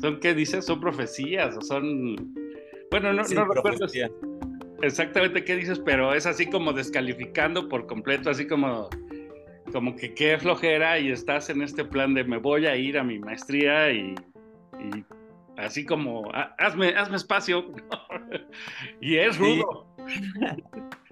son, 0.01 0.19
¿qué 0.19 0.33
dices? 0.33 0.65
Son 0.65 0.79
profecías, 0.79 1.55
o 1.55 1.61
son, 1.61 2.15
bueno, 2.89 3.13
no, 3.13 3.21
no 3.23 3.45
recuerdo 3.45 3.85
exactamente 4.81 5.43
qué 5.43 5.55
dices, 5.55 5.79
pero 5.79 6.13
es 6.13 6.25
así 6.25 6.47
como 6.47 6.73
descalificando 6.73 7.69
por 7.69 7.85
completo, 7.85 8.31
así 8.31 8.47
como, 8.47 8.89
como 9.71 9.95
que 9.95 10.15
qué 10.15 10.37
flojera 10.39 10.99
y 10.99 11.11
estás 11.11 11.49
en 11.51 11.61
este 11.61 11.85
plan 11.85 12.15
de 12.15 12.23
me 12.23 12.37
voy 12.37 12.65
a 12.65 12.75
ir 12.75 12.97
a 12.97 13.03
mi 13.03 13.19
maestría 13.19 13.91
y, 13.91 14.15
y 14.79 15.03
así 15.57 15.85
como, 15.85 16.31
hazme, 16.57 16.95
hazme 16.95 17.17
espacio. 17.17 17.65
y 19.01 19.17
es 19.17 19.37
rudo. 19.37 19.87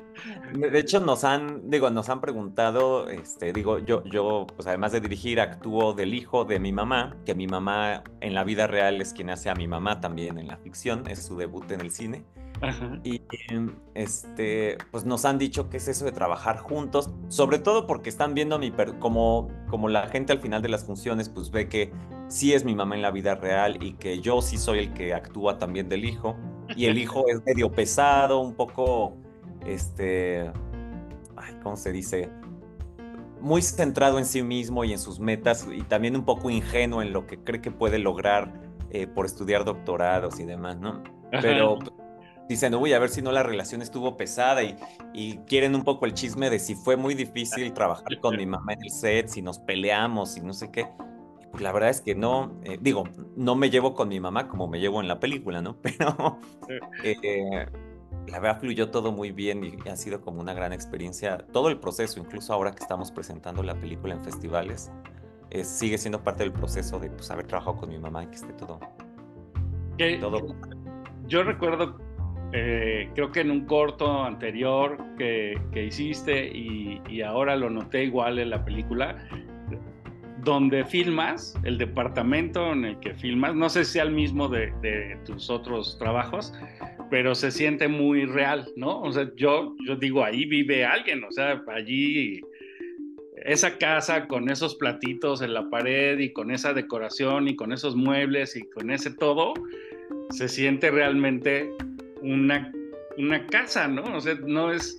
De 0.53 0.79
hecho, 0.79 0.99
nos 0.99 1.23
han, 1.23 1.69
digo, 1.69 1.89
nos 1.89 2.07
han 2.09 2.21
preguntado, 2.21 3.09
este, 3.09 3.51
digo, 3.51 3.79
yo, 3.79 4.03
yo, 4.05 4.47
pues 4.55 4.67
además 4.67 4.91
de 4.91 5.01
dirigir, 5.01 5.41
actúo 5.41 5.93
del 5.93 6.13
hijo 6.13 6.45
de 6.45 6.59
mi 6.59 6.71
mamá, 6.71 7.17
que 7.25 7.35
mi 7.35 7.47
mamá 7.47 8.03
en 8.21 8.33
la 8.33 8.43
vida 8.43 8.67
real 8.67 9.01
es 9.01 9.13
quien 9.13 9.29
hace 9.29 9.49
a 9.49 9.55
mi 9.55 9.67
mamá 9.67 9.99
también 9.99 10.37
en 10.37 10.47
la 10.47 10.57
ficción, 10.57 11.07
es 11.07 11.25
su 11.25 11.35
debut 11.35 11.69
en 11.71 11.81
el 11.81 11.91
cine. 11.91 12.23
Y 13.03 13.21
este, 13.93 14.77
pues 14.91 15.03
nos 15.05 15.25
han 15.25 15.37
dicho 15.37 15.69
que 15.69 15.77
es 15.77 15.87
eso 15.89 16.05
de 16.05 16.13
trabajar 16.13 16.59
juntos, 16.59 17.09
sobre 17.27 17.59
todo 17.59 17.87
porque 17.87 18.09
están 18.09 18.33
viendo 18.33 18.57
mi, 18.57 18.71
como, 18.99 19.49
como 19.69 19.89
la 19.89 20.07
gente 20.07 20.31
al 20.31 20.39
final 20.39 20.61
de 20.61 20.69
las 20.69 20.85
funciones, 20.85 21.27
pues 21.27 21.51
ve 21.51 21.67
que 21.67 21.91
sí 22.33 22.51
es 22.53 22.65
mi 22.65 22.73
mamá 22.73 22.95
en 22.95 23.03
la 23.03 23.11
vida 23.11 23.35
real 23.35 23.77
y 23.79 23.93
que 23.93 24.19
yo 24.19 24.41
sí 24.41 24.57
soy 24.57 24.79
el 24.79 24.93
que 24.93 25.13
actúa 25.13 25.59
también 25.59 25.87
del 25.87 26.03
hijo. 26.03 26.35
Y 26.75 26.87
el 26.87 26.97
hijo 26.97 27.27
es 27.27 27.43
medio 27.45 27.71
pesado, 27.71 28.39
un 28.39 28.55
poco, 28.55 29.15
este, 29.67 30.51
¿cómo 31.61 31.75
se 31.75 31.91
dice? 31.91 32.31
Muy 33.39 33.61
centrado 33.61 34.17
en 34.17 34.25
sí 34.25 34.41
mismo 34.41 34.83
y 34.83 34.93
en 34.93 34.99
sus 34.99 35.19
metas 35.19 35.67
y 35.71 35.83
también 35.83 36.15
un 36.15 36.25
poco 36.25 36.49
ingenuo 36.49 37.03
en 37.03 37.13
lo 37.13 37.27
que 37.27 37.37
cree 37.37 37.61
que 37.61 37.69
puede 37.69 37.99
lograr 37.99 38.51
eh, 38.89 39.05
por 39.05 39.27
estudiar 39.27 39.63
doctorados 39.63 40.39
y 40.39 40.45
demás, 40.45 40.79
¿no? 40.79 41.03
Pero 41.29 41.77
dicen, 42.49 42.73
uy, 42.73 42.93
a 42.93 42.99
ver 42.99 43.09
si 43.09 43.21
no 43.21 43.31
la 43.31 43.43
relación 43.43 43.83
estuvo 43.83 44.17
pesada 44.17 44.63
y, 44.63 44.75
y, 45.13 45.37
quieren 45.45 45.75
un 45.75 45.83
poco 45.83 46.05
el 46.05 46.13
chisme 46.13 46.49
de 46.49 46.57
si 46.57 46.73
fue 46.73 46.95
muy 46.97 47.13
difícil 47.13 47.73
trabajar 47.73 48.19
con 48.19 48.37
mi 48.37 48.45
mamá 48.47 48.73
en 48.73 48.83
el 48.83 48.89
set, 48.89 49.27
si 49.27 49.43
nos 49.43 49.59
peleamos 49.59 50.35
y 50.37 50.41
no 50.41 50.53
sé 50.53 50.71
qué. 50.71 50.87
Pues 51.53 51.61
la 51.61 51.71
verdad 51.71 51.91
es 51.91 52.01
que 52.01 52.15
no, 52.15 52.51
eh, 52.63 52.79
digo, 52.81 53.03
no 53.35 53.53
me 53.53 53.69
llevo 53.69 53.93
con 53.93 54.09
mi 54.09 54.19
mamá 54.19 54.47
como 54.47 54.67
me 54.67 54.79
llevo 54.79 55.01
en 55.01 55.07
la 55.07 55.19
película, 55.19 55.61
¿no? 55.61 55.77
Pero 55.83 56.39
eh, 57.03 57.67
la 58.25 58.39
verdad 58.39 58.59
fluyó 58.59 58.89
todo 58.89 59.11
muy 59.11 59.31
bien 59.31 59.63
y 59.63 59.87
ha 59.87 59.95
sido 59.95 60.19
como 60.21 60.41
una 60.41 60.55
gran 60.55 60.73
experiencia. 60.73 61.45
Todo 61.51 61.69
el 61.69 61.77
proceso, 61.77 62.19
incluso 62.19 62.53
ahora 62.53 62.71
que 62.71 62.81
estamos 62.81 63.11
presentando 63.11 63.61
la 63.61 63.75
película 63.75 64.15
en 64.15 64.23
festivales, 64.23 64.91
eh, 65.51 65.63
sigue 65.63 65.99
siendo 65.99 66.23
parte 66.23 66.41
del 66.41 66.53
proceso 66.53 66.99
de 66.99 67.11
pues, 67.11 67.29
haber 67.29 67.45
trabajado 67.45 67.77
con 67.77 67.89
mi 67.89 67.99
mamá 67.99 68.23
y 68.23 68.27
que 68.27 68.35
esté 68.35 68.53
todo. 68.53 68.79
todo... 70.19 70.55
Yo 71.27 71.43
recuerdo 71.43 71.99
creo 72.51 73.31
que 73.31 73.41
en 73.41 73.51
un 73.51 73.65
corto 73.65 74.23
anterior 74.23 74.97
que, 75.19 75.59
que 75.71 75.85
hiciste 75.85 76.47
y, 76.47 77.01
y, 77.09 77.21
ahora 77.21 77.55
lo 77.55 77.69
noté 77.69 78.03
igual 78.03 78.37
en 78.37 78.51
la 78.51 78.63
película, 78.63 79.17
donde 80.43 80.83
filmas, 80.85 81.55
el 81.63 81.77
departamento 81.77 82.71
en 82.71 82.85
el 82.85 82.99
que 82.99 83.13
filmas, 83.13 83.55
no 83.55 83.69
sé 83.69 83.85
si 83.85 83.93
sea 83.93 84.03
el 84.03 84.11
mismo 84.11 84.47
de, 84.49 85.17
tus 85.25 85.49
otros 85.49 85.97
trabajos, 85.97 86.53
pero 87.09 87.35
se 87.35 87.51
siente 87.51 87.87
muy 87.87 88.25
real, 88.25 88.67
¿no? 88.75 89.01
O 89.01 89.11
sea, 89.11 89.29
yo, 89.35 89.75
yo 89.85 89.95
digo, 89.95 90.23
ahí 90.23 90.45
vive 90.45 90.85
alguien, 90.85 91.23
o 91.23 91.31
sea, 91.31 91.63
allí 91.67 92.41
esa 93.45 93.77
casa 93.77 94.27
con 94.27 94.49
esos 94.49 94.75
platitos 94.75 95.41
en 95.41 95.53
la 95.53 95.69
pared 95.69 96.17
y 96.19 96.31
con 96.31 96.51
esa 96.51 96.73
decoración 96.73 97.47
y 97.47 97.55
con 97.55 97.73
esos 97.73 97.95
muebles 97.95 98.55
y 98.55 98.63
con 98.69 98.89
ese 98.89 99.11
todo, 99.11 99.53
se 100.29 100.47
siente 100.47 100.91
realmente 100.91 101.69
una, 102.21 102.71
una 103.17 103.45
casa, 103.47 103.87
¿no? 103.87 104.03
O 104.15 104.21
sea, 104.21 104.35
no 104.45 104.71
es, 104.71 104.97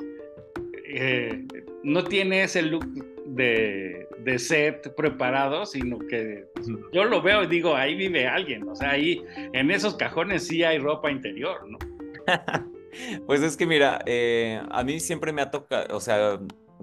eh, 0.87 1.45
no 1.83 2.05
tiene 2.05 2.45
ese 2.45 2.63
look 2.63 2.87
de, 3.27 4.04
de, 4.25 4.38
set 4.38 4.95
preparado, 4.95 5.66
sino 5.66 5.99
que 5.99 6.47
yo 6.93 7.04
lo 7.04 7.23
veo 7.23 7.45
y 7.45 7.47
digo, 7.47 7.75
ahí 7.76 7.95
vive 7.95 8.26
alguien, 8.26 8.69
o 8.69 8.75
sea, 8.75 8.90
ahí 8.90 9.23
en 9.52 9.71
esos 9.71 9.95
cajones 9.95 10.47
sí 10.47 10.64
hay 10.64 10.78
ropa 10.78 11.11
interior, 11.11 11.69
¿no? 11.69 11.78
pues 13.26 13.43
es 13.43 13.57
que 13.57 13.66
mira, 13.66 14.00
eh, 14.07 14.61
a 14.71 14.83
mí 14.85 15.00
siempre 15.00 15.33
me 15.33 15.43
ha 15.43 15.50
tocado, 15.50 15.97
o 15.97 16.00
sea, 16.00 16.38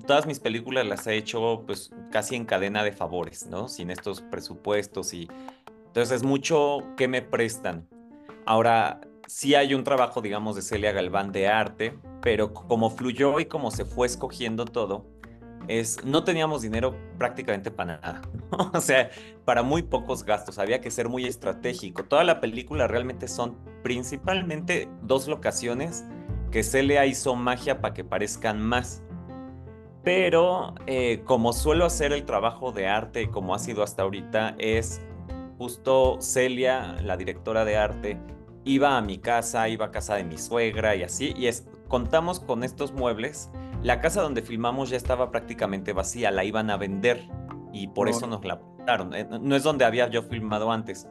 todas 0.07 0.25
mis 0.25 0.39
películas 0.39 0.85
las 0.85 1.05
he 1.07 1.15
hecho 1.15 1.63
pues 1.65 1.91
casi 2.11 2.35
en 2.35 2.45
cadena 2.45 2.83
de 2.83 2.91
favores, 2.91 3.47
¿no? 3.47 3.67
Sin 3.67 3.91
estos 3.91 4.21
presupuestos 4.21 5.13
y 5.13 5.27
entonces 5.87 6.17
es 6.17 6.23
mucho 6.23 6.83
que 6.95 7.07
me 7.07 7.21
prestan. 7.21 7.87
Ahora, 8.45 9.01
sí 9.27 9.55
hay 9.55 9.73
un 9.73 9.83
trabajo, 9.83 10.21
digamos, 10.21 10.55
de 10.55 10.61
Celia 10.61 10.91
Galván 10.91 11.31
de 11.31 11.47
arte, 11.47 11.97
pero 12.21 12.53
como 12.53 12.89
fluyó 12.89 13.39
y 13.39 13.45
como 13.45 13.71
se 13.71 13.85
fue 13.85 14.07
escogiendo 14.07 14.65
todo, 14.65 15.05
es, 15.67 16.03
no 16.03 16.23
teníamos 16.23 16.61
dinero 16.61 16.95
prácticamente 17.17 17.71
para 17.71 17.97
nada, 17.97 18.21
o 18.73 18.81
sea, 18.81 19.09
para 19.45 19.63
muy 19.63 19.83
pocos 19.83 20.23
gastos, 20.23 20.59
había 20.59 20.81
que 20.81 20.91
ser 20.91 21.09
muy 21.09 21.25
estratégico. 21.25 22.03
Toda 22.03 22.23
la 22.23 22.39
película 22.39 22.87
realmente 22.87 23.27
son 23.27 23.57
principalmente 23.83 24.89
dos 25.01 25.27
locaciones 25.27 26.05
que 26.51 26.63
Celia 26.63 27.05
hizo 27.05 27.35
magia 27.35 27.81
para 27.81 27.93
que 27.93 28.03
parezcan 28.03 28.61
más. 28.61 29.03
Pero 30.03 30.73
eh, 30.87 31.21
como 31.25 31.53
suelo 31.53 31.85
hacer 31.85 32.11
el 32.11 32.25
trabajo 32.25 32.71
de 32.71 32.87
arte, 32.87 33.29
como 33.29 33.53
ha 33.53 33.59
sido 33.59 33.83
hasta 33.83 34.01
ahorita, 34.01 34.55
es 34.57 35.01
justo 35.57 36.17
Celia, 36.21 36.97
la 37.03 37.17
directora 37.17 37.65
de 37.65 37.77
arte, 37.77 38.17
iba 38.65 38.97
a 38.97 39.01
mi 39.01 39.19
casa, 39.19 39.69
iba 39.69 39.87
a 39.87 39.91
casa 39.91 40.15
de 40.15 40.23
mi 40.23 40.37
suegra 40.37 40.95
y 40.95 41.03
así, 41.03 41.33
y 41.37 41.49
contamos 41.87 42.39
con 42.39 42.63
estos 42.63 42.93
muebles 42.93 43.49
la 43.83 43.99
casa 44.01 44.21
donde 44.21 44.41
filmamos 44.41 44.89
ya 44.89 44.97
estaba 44.97 45.31
prácticamente 45.31 45.93
vacía, 45.93 46.31
la 46.31 46.43
iban 46.43 46.69
a 46.69 46.77
vender 46.77 47.27
y 47.73 47.87
por 47.87 48.09
eso 48.09 48.27
nos 48.27 48.45
la 48.45 48.53
apuntaron. 48.53 49.13
Eh, 49.13 49.27
no 49.41 49.55
es 49.55 49.63
donde 49.63 49.85
había 49.85 50.07
yo 50.09 50.23
filmado 50.23 50.71
antes. 50.71 51.07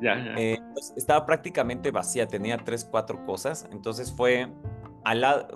Ya, 0.00 0.34
eh, 0.36 0.58
pues, 0.74 0.92
estaba 0.96 1.24
prácticamente 1.24 1.90
vacía, 1.90 2.26
tenía 2.26 2.58
tres, 2.58 2.84
cuatro 2.84 3.24
cosas. 3.24 3.68
Entonces 3.72 4.12
fue 4.12 4.48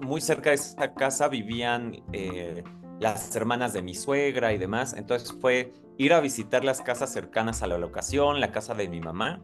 muy 0.03 0.21
cerca 0.21 0.51
de 0.51 0.57
esa 0.57 0.95
casa 0.95 1.29
vivían 1.29 2.03
eh, 2.13 2.63
las 2.99 3.35
hermanas 3.35 3.73
de 3.73 3.83
mi 3.83 3.95
suegra 3.95 4.53
y 4.53 4.59
demás. 4.59 4.95
Entonces 4.95 5.33
fue 5.41 5.73
ir 5.99 6.13
a 6.15 6.21
visitar 6.21 6.65
las 6.65 6.81
casas 6.81 7.13
cercanas 7.13 7.63
a 7.63 7.67
la 7.67 7.79
locación, 7.79 8.41
la 8.41 8.53
casa 8.53 8.75
de 8.75 8.89
mi 8.89 9.01
mamá. 9.01 9.43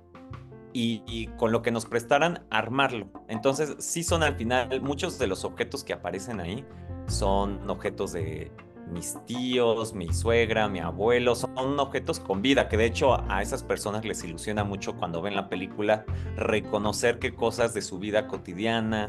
Y, 0.79 1.03
y, 1.07 1.29
con 1.39 1.53
lo 1.53 1.63
que 1.63 1.71
nos 1.71 1.87
prestaran, 1.87 2.45
armarlo. 2.51 3.09
Entonces, 3.29 3.77
sí 3.79 4.03
son 4.03 4.23
al 4.23 4.35
final 4.35 4.83
muchos 4.83 5.19
de 5.19 5.27
los 5.27 5.47
objetos 5.47 5.85
que 5.85 5.95
aparecen 5.95 6.39
ahí, 6.39 6.67
son 7.07 7.71
objetos 7.71 8.13
de 8.13 8.53
mis 8.91 9.19
tíos, 9.27 9.95
mi 9.95 10.13
suegra, 10.13 10.69
mi 10.69 10.81
abuelo, 10.81 11.35
son 11.35 11.81
objetos 11.81 12.21
con 12.21 12.43
vida, 12.43 12.69
que 12.69 12.77
de 12.77 12.85
hecho 12.85 13.19
a 13.31 13.43
esas 13.43 13.63
personas 13.63 14.05
les 14.05 14.23
ilusiona 14.23 14.65
mucho 14.65 14.97
cuando 14.97 15.23
ven 15.23 15.35
la 15.35 15.49
película 15.49 16.05
reconocer 16.37 17.19
qué 17.19 17.35
cosas 17.35 17.75
de 17.75 17.83
su 17.83 17.99
vida 17.99 18.27
cotidiana 18.27 19.09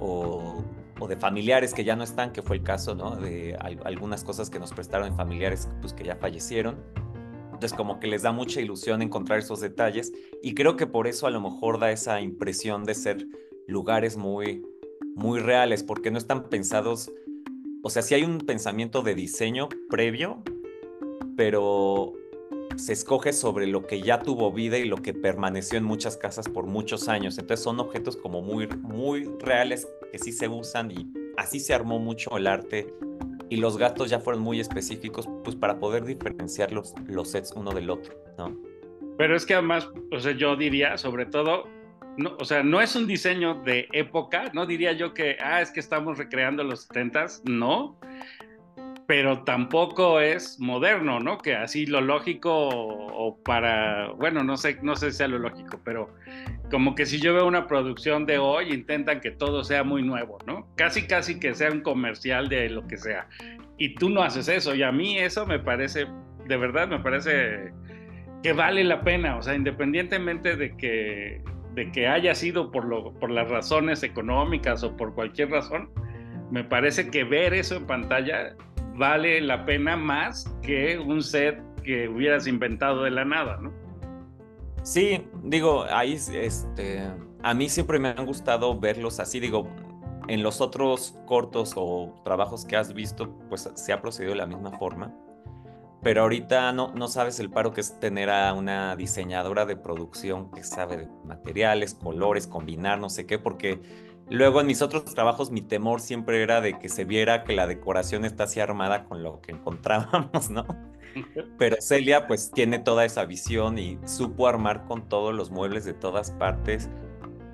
o, 0.00 0.64
de 1.08 1.16
familiares 1.16 1.74
que 1.74 1.84
ya 1.84 1.96
no 1.96 2.02
están, 2.02 2.32
que 2.32 2.40
fue 2.40 2.56
el 2.56 2.62
caso, 2.62 2.94
¿no? 2.94 3.14
De 3.14 3.56
algunas 3.84 4.24
cosas 4.24 4.48
que 4.48 4.58
nos 4.58 4.72
prestaron 4.72 5.14
familiares 5.14 5.68
pues, 5.82 5.92
que 5.92 6.02
ya 6.02 6.16
fallecieron. 6.16 6.76
Entonces 7.54 7.76
como 7.76 8.00
que 8.00 8.06
les 8.06 8.22
da 8.22 8.32
mucha 8.32 8.60
ilusión 8.60 9.02
encontrar 9.02 9.38
esos 9.38 9.60
detalles 9.60 10.12
y 10.42 10.54
creo 10.54 10.76
que 10.76 10.86
por 10.86 11.06
eso 11.06 11.26
a 11.26 11.30
lo 11.30 11.40
mejor 11.40 11.78
da 11.78 11.90
esa 11.90 12.20
impresión 12.20 12.84
de 12.84 12.94
ser 12.94 13.26
lugares 13.66 14.16
muy, 14.16 14.62
muy 15.14 15.40
reales, 15.40 15.82
porque 15.82 16.10
no 16.10 16.18
están 16.18 16.48
pensados 16.50 17.10
o 17.86 17.90
sea, 17.90 18.00
sí 18.00 18.14
hay 18.14 18.22
un 18.22 18.38
pensamiento 18.38 19.02
de 19.02 19.14
diseño 19.14 19.68
previo, 19.90 20.42
pero 21.36 22.14
se 22.76 22.94
escoge 22.94 23.34
sobre 23.34 23.66
lo 23.66 23.86
que 23.86 24.00
ya 24.00 24.20
tuvo 24.20 24.50
vida 24.52 24.78
y 24.78 24.86
lo 24.86 25.02
que 25.02 25.12
permaneció 25.12 25.76
en 25.76 25.84
muchas 25.84 26.16
casas 26.16 26.48
por 26.48 26.64
muchos 26.64 27.08
años. 27.08 27.36
Entonces 27.36 27.62
son 27.62 27.78
objetos 27.80 28.16
como 28.16 28.40
muy, 28.40 28.68
muy 28.68 29.24
reales 29.38 29.86
que 30.10 30.18
sí 30.18 30.32
se 30.32 30.48
usan 30.48 30.92
y 30.92 31.12
así 31.36 31.60
se 31.60 31.74
armó 31.74 31.98
mucho 31.98 32.34
el 32.38 32.46
arte 32.46 32.94
y 33.48 33.56
los 33.56 33.76
gastos 33.78 34.10
ya 34.10 34.20
fueron 34.20 34.42
muy 34.42 34.60
específicos 34.60 35.28
pues 35.42 35.56
para 35.56 35.78
poder 35.78 36.04
diferenciar 36.04 36.72
los, 36.72 36.94
los 37.06 37.30
sets 37.30 37.52
uno 37.52 37.72
del 37.72 37.90
otro, 37.90 38.14
¿no? 38.38 38.56
Pero 39.16 39.36
es 39.36 39.46
que 39.46 39.54
además, 39.54 39.88
o 40.10 40.18
sea, 40.18 40.32
yo 40.32 40.56
diría, 40.56 40.98
sobre 40.98 41.26
todo, 41.26 41.68
no, 42.16 42.36
o 42.38 42.44
sea, 42.44 42.62
no 42.62 42.80
es 42.80 42.96
un 42.96 43.06
diseño 43.06 43.62
de 43.62 43.88
época, 43.92 44.50
no 44.52 44.66
diría 44.66 44.92
yo 44.92 45.14
que, 45.14 45.36
ah, 45.40 45.60
es 45.60 45.70
que 45.70 45.80
estamos 45.80 46.18
recreando 46.18 46.64
los 46.64 46.88
70s, 46.88 47.42
no, 47.44 47.98
pero 49.06 49.42
tampoco 49.42 50.20
es 50.20 50.58
moderno, 50.58 51.20
¿no? 51.20 51.38
Que 51.38 51.54
así 51.54 51.86
lo 51.86 52.00
lógico 52.00 52.50
o 52.68 53.38
para, 53.42 54.10
bueno, 54.12 54.42
no 54.42 54.56
sé, 54.56 54.78
no 54.82 54.96
sé 54.96 55.10
si 55.10 55.18
sea 55.18 55.28
lo 55.28 55.38
lógico, 55.38 55.80
pero 55.84 56.08
como 56.70 56.94
que 56.94 57.04
si 57.04 57.20
yo 57.20 57.34
veo 57.34 57.46
una 57.46 57.66
producción 57.66 58.24
de 58.24 58.38
hoy 58.38 58.72
intentan 58.72 59.20
que 59.20 59.30
todo 59.30 59.62
sea 59.62 59.84
muy 59.84 60.02
nuevo, 60.02 60.38
¿no? 60.46 60.66
Casi 60.76 61.06
casi 61.06 61.38
que 61.38 61.54
sea 61.54 61.70
un 61.70 61.82
comercial 61.82 62.48
de 62.48 62.70
lo 62.70 62.86
que 62.86 62.96
sea. 62.96 63.28
Y 63.76 63.94
tú 63.94 64.08
no 64.08 64.22
haces 64.22 64.48
eso 64.48 64.74
y 64.74 64.82
a 64.82 64.90
mí 64.90 65.18
eso 65.18 65.46
me 65.46 65.58
parece, 65.58 66.06
de 66.46 66.56
verdad 66.56 66.88
me 66.88 67.00
parece 67.00 67.72
que 68.42 68.52
vale 68.52 68.84
la 68.84 69.02
pena, 69.02 69.36
o 69.36 69.42
sea, 69.42 69.54
independientemente 69.54 70.56
de 70.56 70.76
que 70.76 71.42
de 71.74 71.90
que 71.90 72.06
haya 72.06 72.36
sido 72.36 72.70
por 72.70 72.84
lo 72.84 73.12
por 73.14 73.30
las 73.30 73.50
razones 73.50 74.04
económicas 74.04 74.84
o 74.84 74.96
por 74.96 75.12
cualquier 75.14 75.50
razón, 75.50 75.90
me 76.50 76.62
parece 76.62 77.10
que 77.10 77.24
ver 77.24 77.52
eso 77.52 77.76
en 77.76 77.86
pantalla 77.86 78.54
vale 78.96 79.40
la 79.40 79.64
pena 79.64 79.96
más 79.96 80.44
que 80.62 80.98
un 80.98 81.22
set 81.22 81.60
que 81.82 82.08
hubieras 82.08 82.46
inventado 82.46 83.02
de 83.04 83.10
la 83.10 83.24
nada, 83.24 83.58
¿no? 83.60 83.72
Sí, 84.82 85.26
digo, 85.42 85.84
ahí 85.90 86.18
este, 86.32 87.02
a 87.42 87.54
mí 87.54 87.68
siempre 87.68 87.98
me 87.98 88.08
han 88.08 88.26
gustado 88.26 88.78
verlos 88.78 89.20
así, 89.20 89.40
digo, 89.40 89.68
en 90.28 90.42
los 90.42 90.60
otros 90.60 91.18
cortos 91.26 91.72
o 91.76 92.14
trabajos 92.24 92.64
que 92.64 92.76
has 92.76 92.92
visto, 92.92 93.30
pues 93.48 93.70
se 93.74 93.92
ha 93.92 94.00
procedido 94.00 94.32
de 94.32 94.38
la 94.38 94.46
misma 94.46 94.72
forma. 94.78 95.14
Pero 96.02 96.22
ahorita 96.22 96.72
no, 96.72 96.92
no 96.94 97.08
sabes 97.08 97.40
el 97.40 97.50
paro 97.50 97.72
que 97.72 97.80
es 97.80 97.98
tener 97.98 98.28
a 98.28 98.52
una 98.52 98.94
diseñadora 98.94 99.64
de 99.64 99.76
producción 99.76 100.50
que 100.50 100.62
sabe 100.62 100.98
de 100.98 101.08
materiales, 101.24 101.94
colores, 101.94 102.46
combinar, 102.46 102.98
no 102.98 103.08
sé 103.08 103.24
qué, 103.24 103.38
porque 103.38 103.80
Luego 104.30 104.60
en 104.60 104.66
mis 104.66 104.82
otros 104.82 105.04
trabajos 105.04 105.50
mi 105.50 105.60
temor 105.60 106.00
siempre 106.00 106.42
era 106.42 106.60
de 106.60 106.78
que 106.78 106.88
se 106.88 107.04
viera 107.04 107.44
que 107.44 107.54
la 107.54 107.66
decoración 107.66 108.24
está 108.24 108.44
así 108.44 108.60
armada 108.60 109.04
con 109.04 109.22
lo 109.22 109.40
que 109.40 109.52
encontrábamos, 109.52 110.50
¿no? 110.50 110.66
Pero 111.58 111.76
Celia 111.80 112.26
pues 112.26 112.50
tiene 112.50 112.78
toda 112.78 113.04
esa 113.04 113.24
visión 113.24 113.78
y 113.78 113.98
supo 114.04 114.48
armar 114.48 114.86
con 114.86 115.08
todos 115.08 115.34
los 115.34 115.50
muebles 115.50 115.84
de 115.84 115.94
todas 115.94 116.30
partes 116.32 116.88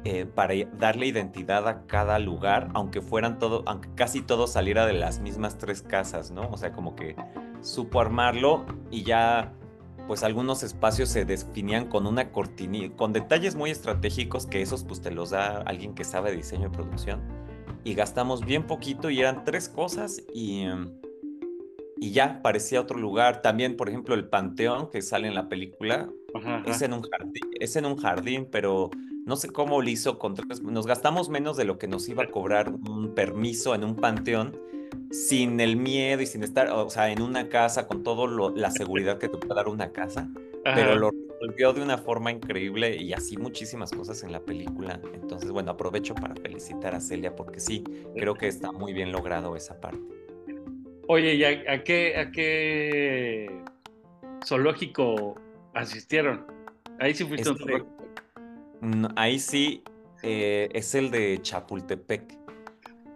eh, 0.05 0.25
para 0.25 0.55
darle 0.79 1.07
identidad 1.07 1.69
a 1.69 1.87
cada 1.87 2.19
lugar, 2.19 2.71
aunque 2.73 3.03
fueran 3.03 3.39
todo, 3.39 3.63
aunque 3.67 3.91
casi 3.95 4.23
todo 4.23 4.47
saliera 4.47 4.87
de 4.87 4.95
las 4.95 5.21
mismas 5.21 5.59
tres 5.59 5.83
casas, 5.83 6.31
¿no? 6.31 6.49
O 6.51 6.57
sea, 6.57 6.73
como 6.73 6.97
que 6.97 7.17
supo 7.61 8.01
armarlo 8.01 8.65
y 8.91 9.03
ya 9.03 9.53
pues 10.07 10.23
algunos 10.23 10.63
espacios 10.63 11.09
se 11.09 11.25
definían 11.25 11.87
con 11.87 12.07
una 12.07 12.33
cortinilla, 12.33 12.95
con 12.97 13.13
detalles 13.13 13.55
muy 13.55 13.71
estratégicos 13.71 14.47
que 14.47 14.63
esos 14.63 14.85
pues 14.85 15.01
te 15.01 15.11
los 15.11 15.31
da 15.31 15.63
alguien 15.63 15.95
que 15.95 16.05
sabe 16.05 16.31
de 16.31 16.37
diseño 16.37 16.69
y 16.69 16.71
producción. 16.71 17.21
Y 17.85 17.95
gastamos 17.95 18.45
bien 18.45 18.67
poquito 18.67 19.11
y 19.11 19.21
eran 19.21 19.45
tres 19.45 19.69
cosas 19.69 20.23
y, 20.35 20.67
y 21.97 22.11
ya 22.13 22.43
parecía 22.43 22.81
otro 22.81 22.99
lugar. 22.99 23.41
También, 23.41 23.77
por 23.77 23.89
ejemplo, 23.89 24.15
el 24.15 24.29
panteón 24.29 24.91
que 24.91 25.01
sale 25.01 25.29
en 25.29 25.35
la 25.35 25.49
película 25.49 26.11
Es, 26.67 26.83
en 26.83 26.93
un 26.93 27.03
jardín, 27.03 27.51
es 27.59 27.77
en 27.77 27.87
un 27.87 27.97
jardín, 27.97 28.49
pero 28.51 28.91
no 29.27 29.37
sé 29.37 29.49
cómo 29.49 29.81
lo 29.81 29.89
hizo. 29.89 30.19
Con 30.19 30.35
nos 30.63 30.87
gastamos 30.87 31.29
menos 31.29 31.57
de 31.57 31.65
lo 31.65 31.79
que 31.79 31.89
nos 31.89 32.09
iba 32.09 32.25
a 32.25 32.29
cobrar 32.29 32.71
un 32.71 33.15
permiso 33.15 33.75
en 33.75 33.85
un 33.85 33.97
panteón 33.97 34.57
sin 35.11 35.61
el 35.61 35.77
miedo 35.77 36.23
y 36.23 36.27
sin 36.27 36.43
estar, 36.43 36.71
o 36.71 36.89
sea, 36.89 37.11
en 37.11 37.21
una 37.21 37.49
casa 37.49 37.87
con 37.87 38.03
toda 38.03 38.51
la 38.55 38.71
seguridad 38.71 39.19
que 39.19 39.29
te 39.29 39.37
puede 39.37 39.55
dar 39.55 39.69
una 39.69 39.93
casa, 39.93 40.29
pero 40.63 40.95
lo 40.95 41.11
resolvió 41.11 41.73
de 41.73 41.83
una 41.83 41.99
forma 41.99 42.31
increíble 42.31 42.97
y 42.97 43.13
así 43.13 43.37
muchísimas 43.37 43.91
cosas 43.91 44.23
en 44.23 44.33
la 44.33 44.41
película. 44.41 45.01
Entonces, 45.15 45.51
bueno, 45.51 45.73
aprovecho 45.73 46.15
para 46.15 46.35
felicitar 46.37 46.95
a 46.95 47.01
Celia 47.01 47.35
porque 47.35 47.61
sí, 47.61 47.83
creo 48.15 48.35
que 48.35 48.47
está 48.47 48.73
muy 48.73 48.93
bien 48.93 49.11
logrado 49.11 49.57
esa 49.57 49.81
parte. 49.81 50.01
Oye, 51.09 51.35
¿y 51.35 51.45
a, 51.45 51.83
qué, 51.83 52.17
a 52.17 52.31
qué 52.31 53.51
zoológico 54.47 55.35
asistieron? 55.75 56.47
Ahí 57.01 57.15
sí 57.15 57.25
fuiste 57.25 57.51
Ahí 59.17 59.39
sí, 59.39 59.83
eh, 60.23 60.69
es 60.73 60.95
el 60.95 61.11
de 61.11 61.39
Chapultepec. 61.43 62.39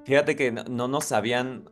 Fíjate 0.05 0.37
que 0.37 0.53
no, 0.53 0.89
nos 0.89 1.05
sabían 1.05 1.65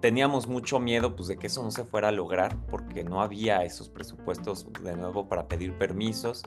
teníamos 0.00 0.46
mucho 0.46 0.78
miedo 0.78 1.16
pues, 1.16 1.28
de 1.28 1.36
que 1.36 1.48
eso 1.48 1.62
no 1.62 1.70
se 1.70 1.84
fuera 1.84 2.08
a 2.08 2.12
lograr 2.12 2.56
porque 2.70 3.04
no 3.04 3.20
había 3.20 3.64
esos 3.64 3.88
presupuestos 3.88 4.66
de 4.82 4.96
nuevo 4.96 5.28
para 5.28 5.48
pedir 5.48 5.72
permisos. 5.74 6.42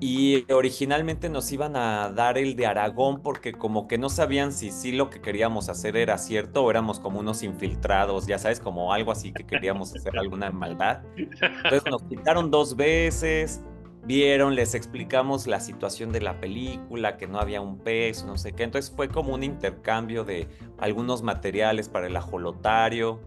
Y 0.00 0.50
originalmente 0.52 1.28
nos 1.28 1.50
iban 1.50 1.74
a 1.74 2.10
dar 2.10 2.38
el 2.38 2.54
de 2.54 2.66
Aragón 2.66 3.20
porque 3.20 3.52
como 3.52 3.88
que 3.88 3.98
no 3.98 4.08
sabían 4.08 4.52
si 4.52 4.70
sí 4.70 4.92
lo 4.92 5.10
que 5.10 5.20
queríamos 5.20 5.68
hacer 5.68 5.96
era 5.96 6.18
cierto 6.18 6.62
o 6.62 6.70
éramos 6.70 7.00
como 7.00 7.18
unos 7.18 7.42
infiltrados, 7.42 8.28
ya 8.28 8.38
sabes, 8.38 8.60
como 8.60 8.92
algo 8.92 9.10
así 9.10 9.32
que 9.32 9.44
queríamos 9.44 9.92
hacer 9.96 10.16
alguna 10.16 10.52
maldad. 10.52 11.02
Entonces 11.16 11.82
nos 11.90 12.04
quitaron 12.04 12.48
dos 12.48 12.76
veces, 12.76 13.60
vieron, 14.08 14.54
les 14.54 14.74
explicamos 14.74 15.46
la 15.46 15.60
situación 15.60 16.12
de 16.12 16.22
la 16.22 16.40
película, 16.40 17.18
que 17.18 17.28
no 17.28 17.38
había 17.38 17.60
un 17.60 17.78
peso, 17.78 18.26
no 18.26 18.38
sé 18.38 18.54
qué. 18.54 18.62
Entonces 18.62 18.90
fue 18.90 19.10
como 19.10 19.34
un 19.34 19.44
intercambio 19.44 20.24
de 20.24 20.48
algunos 20.78 21.22
materiales 21.22 21.90
para 21.90 22.06
el 22.06 22.16
ajolotario. 22.16 23.20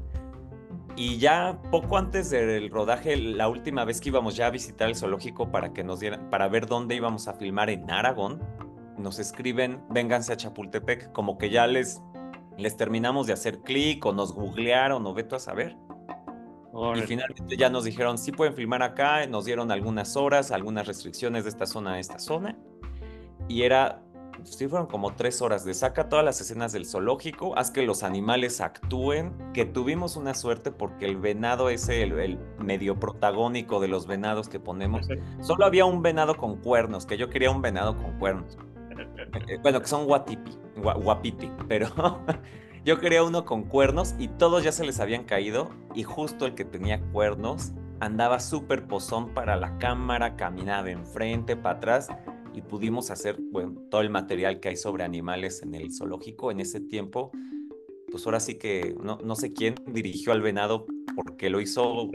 Y 0.95 1.19
ya 1.19 1.61
poco 1.69 1.97
antes 1.97 2.31
del 2.31 2.71
rodaje, 2.71 3.15
la 3.15 3.47
última 3.47 3.85
vez 3.85 4.01
que 4.01 4.09
íbamos 4.09 4.35
ya 4.35 4.47
a 4.47 4.49
visitar 4.49 4.89
el 4.89 4.95
zoológico 4.95 5.51
para 5.51 5.71
que 5.71 5.83
nos 5.83 5.99
dieran, 5.99 6.31
para 6.31 6.47
ver 6.47 6.65
dónde 6.65 6.95
íbamos 6.95 7.27
a 7.27 7.33
filmar 7.33 7.69
en 7.69 7.89
Aragón, 7.91 8.41
nos 8.97 9.19
escriben, 9.19 9.83
vénganse 9.91 10.33
a 10.33 10.37
Chapultepec, 10.37 11.11
como 11.11 11.37
que 11.37 11.51
ya 11.51 11.67
les, 11.67 12.01
les 12.57 12.75
terminamos 12.75 13.27
de 13.27 13.33
hacer 13.33 13.59
clic 13.59 14.03
o 14.03 14.13
nos 14.13 14.33
googlearon 14.33 15.05
o 15.05 15.13
veto 15.13 15.35
a 15.35 15.39
saber. 15.39 15.77
Y 16.73 17.01
finalmente 17.01 17.57
ya 17.57 17.69
nos 17.69 17.83
dijeron, 17.83 18.17
sí 18.17 18.31
pueden 18.31 18.53
filmar 18.53 18.81
acá, 18.81 19.25
nos 19.27 19.45
dieron 19.45 19.71
algunas 19.71 20.15
horas, 20.15 20.51
algunas 20.51 20.87
restricciones 20.87 21.43
de 21.43 21.49
esta 21.49 21.65
zona 21.65 21.93
a 21.93 21.99
esta 21.99 22.17
zona. 22.17 22.57
Y 23.49 23.63
era, 23.63 24.01
sí 24.43 24.67
fueron 24.67 24.87
como 24.87 25.13
tres 25.13 25.41
horas 25.41 25.65
de 25.65 25.73
saca 25.73 26.07
todas 26.07 26.23
las 26.23 26.39
escenas 26.39 26.71
del 26.71 26.85
zoológico, 26.85 27.57
haz 27.57 27.71
que 27.71 27.81
los 27.81 28.03
animales 28.03 28.61
actúen, 28.61 29.33
que 29.53 29.65
tuvimos 29.65 30.15
una 30.15 30.33
suerte 30.33 30.71
porque 30.71 31.05
el 31.05 31.17
venado 31.17 31.69
ese, 31.69 32.03
el, 32.03 32.39
medio 32.57 32.97
protagónico 32.97 33.81
de 33.81 33.89
los 33.89 34.07
venados 34.07 34.47
que 34.47 34.59
ponemos, 34.61 35.09
solo 35.41 35.65
había 35.65 35.83
un 35.85 36.01
venado 36.01 36.37
con 36.37 36.55
cuernos, 36.55 37.05
que 37.05 37.17
yo 37.17 37.29
quería 37.29 37.51
un 37.51 37.61
venado 37.61 37.97
con 37.97 38.17
cuernos. 38.17 38.57
Eh, 39.47 39.57
bueno, 39.61 39.79
que 39.79 39.87
son 39.87 40.05
guatipi, 40.05 40.51
guapiti, 40.75 41.49
pero 41.69 41.87
Yo 42.83 42.99
quería 42.99 43.23
uno 43.23 43.45
con 43.45 43.63
cuernos 43.63 44.15
y 44.17 44.27
todos 44.27 44.63
ya 44.63 44.71
se 44.71 44.83
les 44.83 44.99
habían 44.99 45.23
caído 45.23 45.69
y 45.93 46.01
justo 46.01 46.47
el 46.47 46.55
que 46.55 46.65
tenía 46.65 46.99
cuernos 47.11 47.73
andaba 47.99 48.39
súper 48.39 48.87
pozón 48.87 49.35
para 49.35 49.55
la 49.55 49.77
cámara, 49.77 50.35
caminaba 50.35 50.89
enfrente, 50.89 51.55
para 51.55 51.77
atrás 51.77 52.07
y 52.55 52.63
pudimos 52.63 53.11
hacer 53.11 53.37
bueno, 53.51 53.79
todo 53.91 54.01
el 54.01 54.09
material 54.09 54.59
que 54.59 54.69
hay 54.69 54.77
sobre 54.77 55.03
animales 55.03 55.61
en 55.61 55.75
el 55.75 55.93
zoológico 55.93 56.49
en 56.49 56.59
ese 56.59 56.81
tiempo. 56.81 57.31
Pues 58.09 58.25
ahora 58.25 58.39
sí 58.39 58.55
que 58.55 58.95
no, 58.99 59.19
no 59.23 59.35
sé 59.35 59.53
quién 59.53 59.75
dirigió 59.85 60.33
al 60.33 60.41
venado 60.41 60.87
porque 61.15 61.51
lo 61.51 61.61
hizo 61.61 62.09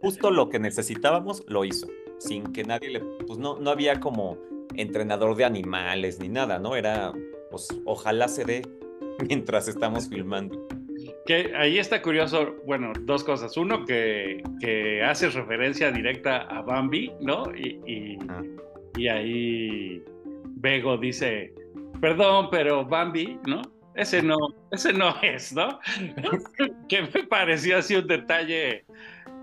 justo 0.00 0.30
lo 0.30 0.48
que 0.48 0.58
necesitábamos, 0.58 1.44
lo 1.46 1.66
hizo, 1.66 1.88
sin 2.16 2.54
que 2.54 2.64
nadie 2.64 2.88
le, 2.88 3.00
pues 3.26 3.38
no, 3.38 3.58
no 3.58 3.68
había 3.68 4.00
como 4.00 4.38
entrenador 4.76 5.36
de 5.36 5.44
animales 5.44 6.20
ni 6.20 6.30
nada, 6.30 6.58
¿no? 6.58 6.74
Era, 6.74 7.12
pues 7.50 7.68
ojalá 7.84 8.28
se 8.28 8.46
dé 8.46 8.77
mientras 9.28 9.68
estamos 9.68 10.08
filmando. 10.08 10.66
Que 11.26 11.52
ahí 11.56 11.78
está 11.78 12.00
curioso, 12.00 12.56
bueno, 12.66 12.92
dos 13.02 13.22
cosas. 13.22 13.56
Uno, 13.56 13.84
que, 13.84 14.42
que 14.60 15.02
haces 15.02 15.34
referencia 15.34 15.92
directa 15.92 16.38
a 16.38 16.62
Bambi, 16.62 17.12
¿no? 17.20 17.44
Y, 17.54 18.18
ah. 18.28 18.42
y, 18.96 19.08
ahí 19.08 20.02
Bego 20.44 20.96
dice, 20.96 21.52
perdón, 22.00 22.48
pero 22.50 22.84
Bambi, 22.84 23.38
¿no? 23.46 23.62
Ese 23.94 24.22
no, 24.22 24.36
ese 24.70 24.92
no 24.92 25.14
es, 25.22 25.52
¿no? 25.52 25.78
que 26.88 27.02
me 27.02 27.24
pareció 27.24 27.78
así 27.78 27.96
un 27.96 28.06
detalle 28.06 28.84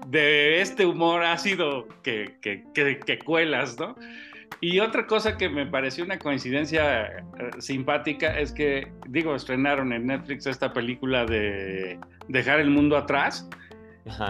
de 0.07 0.61
este 0.61 0.85
humor 0.85 1.23
ácido 1.23 1.87
que, 2.03 2.35
que, 2.41 2.63
que, 2.73 2.99
que 2.99 3.19
cuelas, 3.19 3.77
¿no? 3.79 3.95
Y 4.61 4.79
otra 4.79 5.05
cosa 5.05 5.37
que 5.37 5.49
me 5.49 5.65
pareció 5.65 6.03
una 6.03 6.17
coincidencia 6.17 7.05
eh, 7.07 7.21
simpática 7.59 8.39
es 8.39 8.51
que, 8.51 8.91
digo, 9.07 9.35
estrenaron 9.35 9.93
en 9.93 10.07
Netflix 10.07 10.45
esta 10.47 10.73
película 10.73 11.25
de 11.25 11.99
Dejar 12.27 12.59
el 12.59 12.69
mundo 12.69 12.97
atrás. 12.97 13.47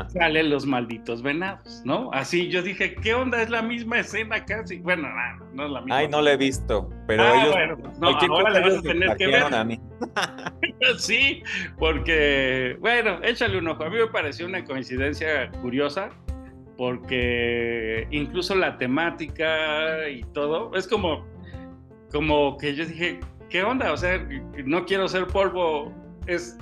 salen 0.08 0.50
los 0.50 0.66
malditos 0.66 1.22
venados, 1.22 1.82
¿no? 1.86 2.10
Así 2.14 2.50
yo 2.50 2.62
dije, 2.62 2.96
¿qué 2.96 3.14
onda? 3.14 3.42
Es 3.42 3.50
la 3.50 3.62
misma 3.62 4.00
escena 4.00 4.44
casi. 4.46 4.80
Bueno, 4.80 5.10
no, 5.10 5.46
no 5.54 5.66
es 5.66 5.72
la 5.72 5.82
misma. 5.82 5.98
Ay, 5.98 6.08
no 6.08 6.22
la 6.22 6.34
he 6.34 6.38
visto, 6.38 6.90
pero 7.08 7.24
ah, 7.24 7.42
ellos. 7.42 7.52
Bueno, 7.54 7.78
pues 7.78 8.00
no, 8.00 8.08
ahora 8.08 8.50
le 8.52 8.60
vas 8.62 8.78
a 8.78 8.82
tener 8.82 9.18
que 9.18 9.28
ver. 9.28 9.54
A 9.54 9.64
mí. 9.64 9.80
sí, 10.98 11.44
porque, 11.78 12.78
bueno, 12.80 13.20
échale 13.24 13.58
un 13.58 13.68
ojo. 13.68 13.84
A 13.84 13.90
mí 13.90 13.98
me 13.98 14.08
pareció 14.08 14.46
una 14.46 14.64
coincidencia 14.64 15.50
curiosa, 15.62 16.10
porque 16.78 18.08
incluso 18.12 18.56
la 18.56 18.78
temática 18.78 20.10
y 20.10 20.24
todo, 20.34 20.76
es 20.76 20.88
como, 20.88 21.26
como 22.12 22.58
que 22.58 22.76
yo 22.76 22.86
dije, 22.86 23.20
¿qué 23.50 23.64
onda? 23.64 23.92
O 23.92 23.98
sea, 23.98 24.28
no 24.66 24.86
quiero 24.86 25.08
ser 25.08 25.28
polvo, 25.28 25.94
es 26.28 26.58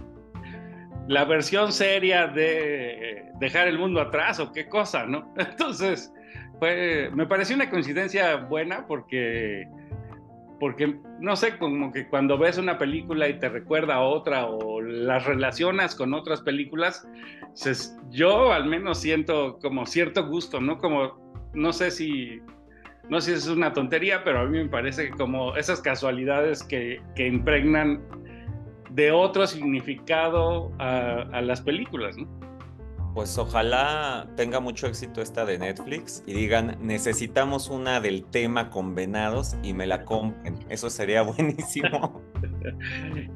la 1.07 1.25
versión 1.25 1.71
seria 1.71 2.27
de 2.27 3.25
dejar 3.39 3.67
el 3.67 3.77
mundo 3.77 3.99
atrás 4.01 4.39
o 4.39 4.51
qué 4.51 4.67
cosa, 4.67 5.05
¿no? 5.05 5.33
Entonces, 5.37 6.13
fue, 6.59 7.09
me 7.13 7.25
pareció 7.25 7.55
una 7.55 7.69
coincidencia 7.69 8.35
buena 8.35 8.85
porque, 8.87 9.67
porque, 10.63 10.97
no 11.19 11.35
sé, 11.35 11.57
como 11.57 11.91
que 11.91 12.07
cuando 12.07 12.37
ves 12.37 12.57
una 12.57 12.77
película 12.77 13.27
y 13.27 13.37
te 13.37 13.49
recuerda 13.49 13.95
a 13.95 13.99
otra 13.99 14.45
o 14.45 14.79
las 14.79 15.25
relacionas 15.25 15.93
con 15.93 16.13
otras 16.13 16.39
películas, 16.39 17.05
yo 18.11 18.53
al 18.53 18.63
menos 18.63 19.01
siento 19.01 19.59
como 19.61 19.85
cierto 19.85 20.25
gusto, 20.25 20.61
¿no? 20.61 20.77
Como, 20.77 21.19
no 21.53 21.73
sé 21.73 21.91
si... 21.91 22.39
No 23.09 23.19
sé 23.19 23.31
si 23.31 23.37
es 23.39 23.47
una 23.49 23.73
tontería, 23.73 24.23
pero 24.23 24.39
a 24.39 24.45
mí 24.45 24.57
me 24.57 24.69
parece 24.69 25.09
como 25.09 25.53
esas 25.57 25.81
casualidades 25.81 26.63
que, 26.63 27.01
que 27.13 27.27
impregnan 27.27 28.01
de 28.91 29.11
otro 29.11 29.45
significado 29.45 30.71
a, 30.79 31.41
las 31.41 31.59
películas, 31.59 32.15
¿no? 32.15 32.25
Pues 33.13 33.37
ojalá 33.37 34.27
tenga 34.35 34.59
mucho 34.59 34.87
éxito 34.87 35.21
esta 35.21 35.45
de 35.45 35.59
Netflix 35.59 36.23
y 36.25 36.33
digan, 36.33 36.77
necesitamos 36.81 37.69
una 37.69 38.01
del 38.01 38.25
tema 38.25 38.71
con 38.71 38.95
venados 38.95 39.55
y 39.61 39.73
me 39.73 39.85
la 39.85 40.03
compren. 40.03 40.57
Eso 40.69 40.89
sería 40.89 41.21
buenísimo. 41.21 42.21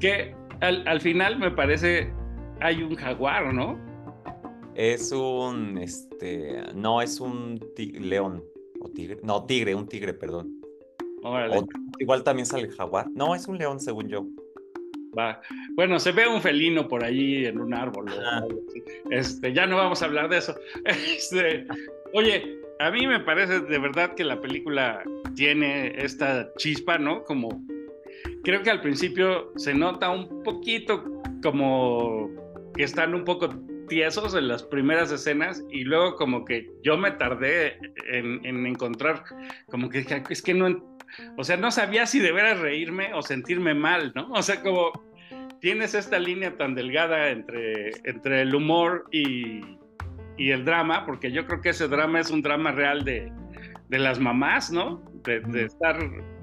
que 0.00 0.34
al, 0.60 1.00
final 1.00 1.38
me 1.38 1.52
parece, 1.52 2.12
hay 2.60 2.82
un 2.82 2.96
jaguar, 2.96 3.54
¿no? 3.54 3.78
Es 4.74 5.12
un, 5.12 5.78
este, 5.78 6.60
no, 6.74 7.00
es 7.00 7.20
un 7.20 7.60
león 7.76 8.42
o 8.80 8.88
tigre, 8.90 9.20
no, 9.22 9.44
tigre, 9.44 9.76
un 9.76 9.86
tigre, 9.86 10.12
perdón. 10.12 10.60
igual 12.00 12.24
también 12.24 12.46
sale 12.46 12.64
el 12.64 12.72
jaguar. 12.72 13.08
No, 13.12 13.36
es 13.36 13.46
un 13.46 13.58
león, 13.58 13.78
según 13.78 14.08
yo. 14.08 14.26
Bueno, 15.74 15.98
se 15.98 16.12
ve 16.12 16.26
un 16.28 16.40
felino 16.40 16.88
por 16.88 17.04
allí 17.04 17.46
en 17.46 17.58
un 17.60 17.74
árbol. 17.74 18.06
Este, 19.10 19.52
ya 19.52 19.66
no 19.66 19.76
vamos 19.76 20.02
a 20.02 20.06
hablar 20.06 20.28
de 20.28 20.38
eso. 20.38 20.54
Este, 20.84 21.66
oye, 22.12 22.58
a 22.78 22.90
mí 22.90 23.06
me 23.06 23.20
parece 23.20 23.60
de 23.60 23.78
verdad 23.78 24.14
que 24.14 24.24
la 24.24 24.40
película 24.40 25.02
tiene 25.34 25.94
esta 25.96 26.52
chispa, 26.56 26.98
¿no? 26.98 27.24
Como 27.24 27.64
creo 28.44 28.62
que 28.62 28.70
al 28.70 28.80
principio 28.80 29.52
se 29.56 29.74
nota 29.74 30.10
un 30.10 30.42
poquito 30.42 31.04
como 31.42 32.30
que 32.74 32.84
están 32.84 33.14
un 33.14 33.24
poco 33.24 33.50
tiesos 33.88 34.34
en 34.34 34.48
las 34.48 34.62
primeras 34.62 35.10
escenas 35.10 35.64
y 35.70 35.84
luego 35.84 36.16
como 36.16 36.44
que 36.44 36.70
yo 36.82 36.96
me 36.96 37.10
tardé 37.12 37.78
en, 38.12 38.44
en 38.44 38.66
encontrar 38.66 39.24
como 39.70 39.88
que 39.88 40.04
es 40.28 40.42
que 40.42 40.54
no 40.54 40.98
o 41.36 41.44
sea, 41.44 41.56
no 41.56 41.70
sabía 41.70 42.06
si 42.06 42.18
debería 42.18 42.54
reírme 42.54 43.14
o 43.14 43.22
sentirme 43.22 43.74
mal, 43.74 44.12
¿no? 44.14 44.30
O 44.32 44.42
sea, 44.42 44.62
como 44.62 44.92
tienes 45.60 45.94
esta 45.94 46.18
línea 46.18 46.56
tan 46.56 46.74
delgada 46.74 47.30
entre, 47.30 47.90
entre 48.04 48.42
el 48.42 48.54
humor 48.54 49.06
y, 49.10 49.60
y 50.36 50.50
el 50.50 50.64
drama, 50.64 51.04
porque 51.04 51.32
yo 51.32 51.46
creo 51.46 51.60
que 51.60 51.70
ese 51.70 51.88
drama 51.88 52.20
es 52.20 52.30
un 52.30 52.42
drama 52.42 52.72
real 52.72 53.04
de, 53.04 53.32
de 53.88 53.98
las 53.98 54.18
mamás, 54.20 54.70
¿no? 54.70 55.02
De, 55.24 55.40
de, 55.40 55.64
estar, 55.64 55.98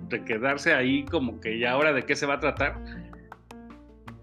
de 0.10 0.24
quedarse 0.24 0.74
ahí 0.74 1.06
como 1.06 1.40
que 1.40 1.60
ya 1.60 1.72
ahora 1.72 1.94
de 1.94 2.04
qué 2.04 2.16
se 2.16 2.26
va 2.26 2.36
a 2.36 2.40
tratar. 2.40 2.84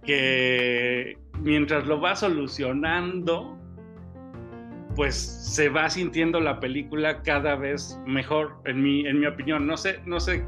Que 0.05 1.16
mientras 1.40 1.87
lo 1.87 2.00
va 2.00 2.16
solucionando, 2.16 3.59
pues 4.94 5.14
se 5.14 5.68
va 5.68 5.88
sintiendo 5.88 6.40
la 6.40 6.61
película 6.61 7.22
cada 7.22 7.57
vez 7.57 7.98
mejor, 8.07 8.57
en 8.64 8.83
mi, 8.83 9.07
en 9.07 9.20
mi 9.20 9.26
opinión. 9.26 9.66
No 9.66 9.76
sé, 9.76 10.00
no 10.05 10.20
sé, 10.20 10.44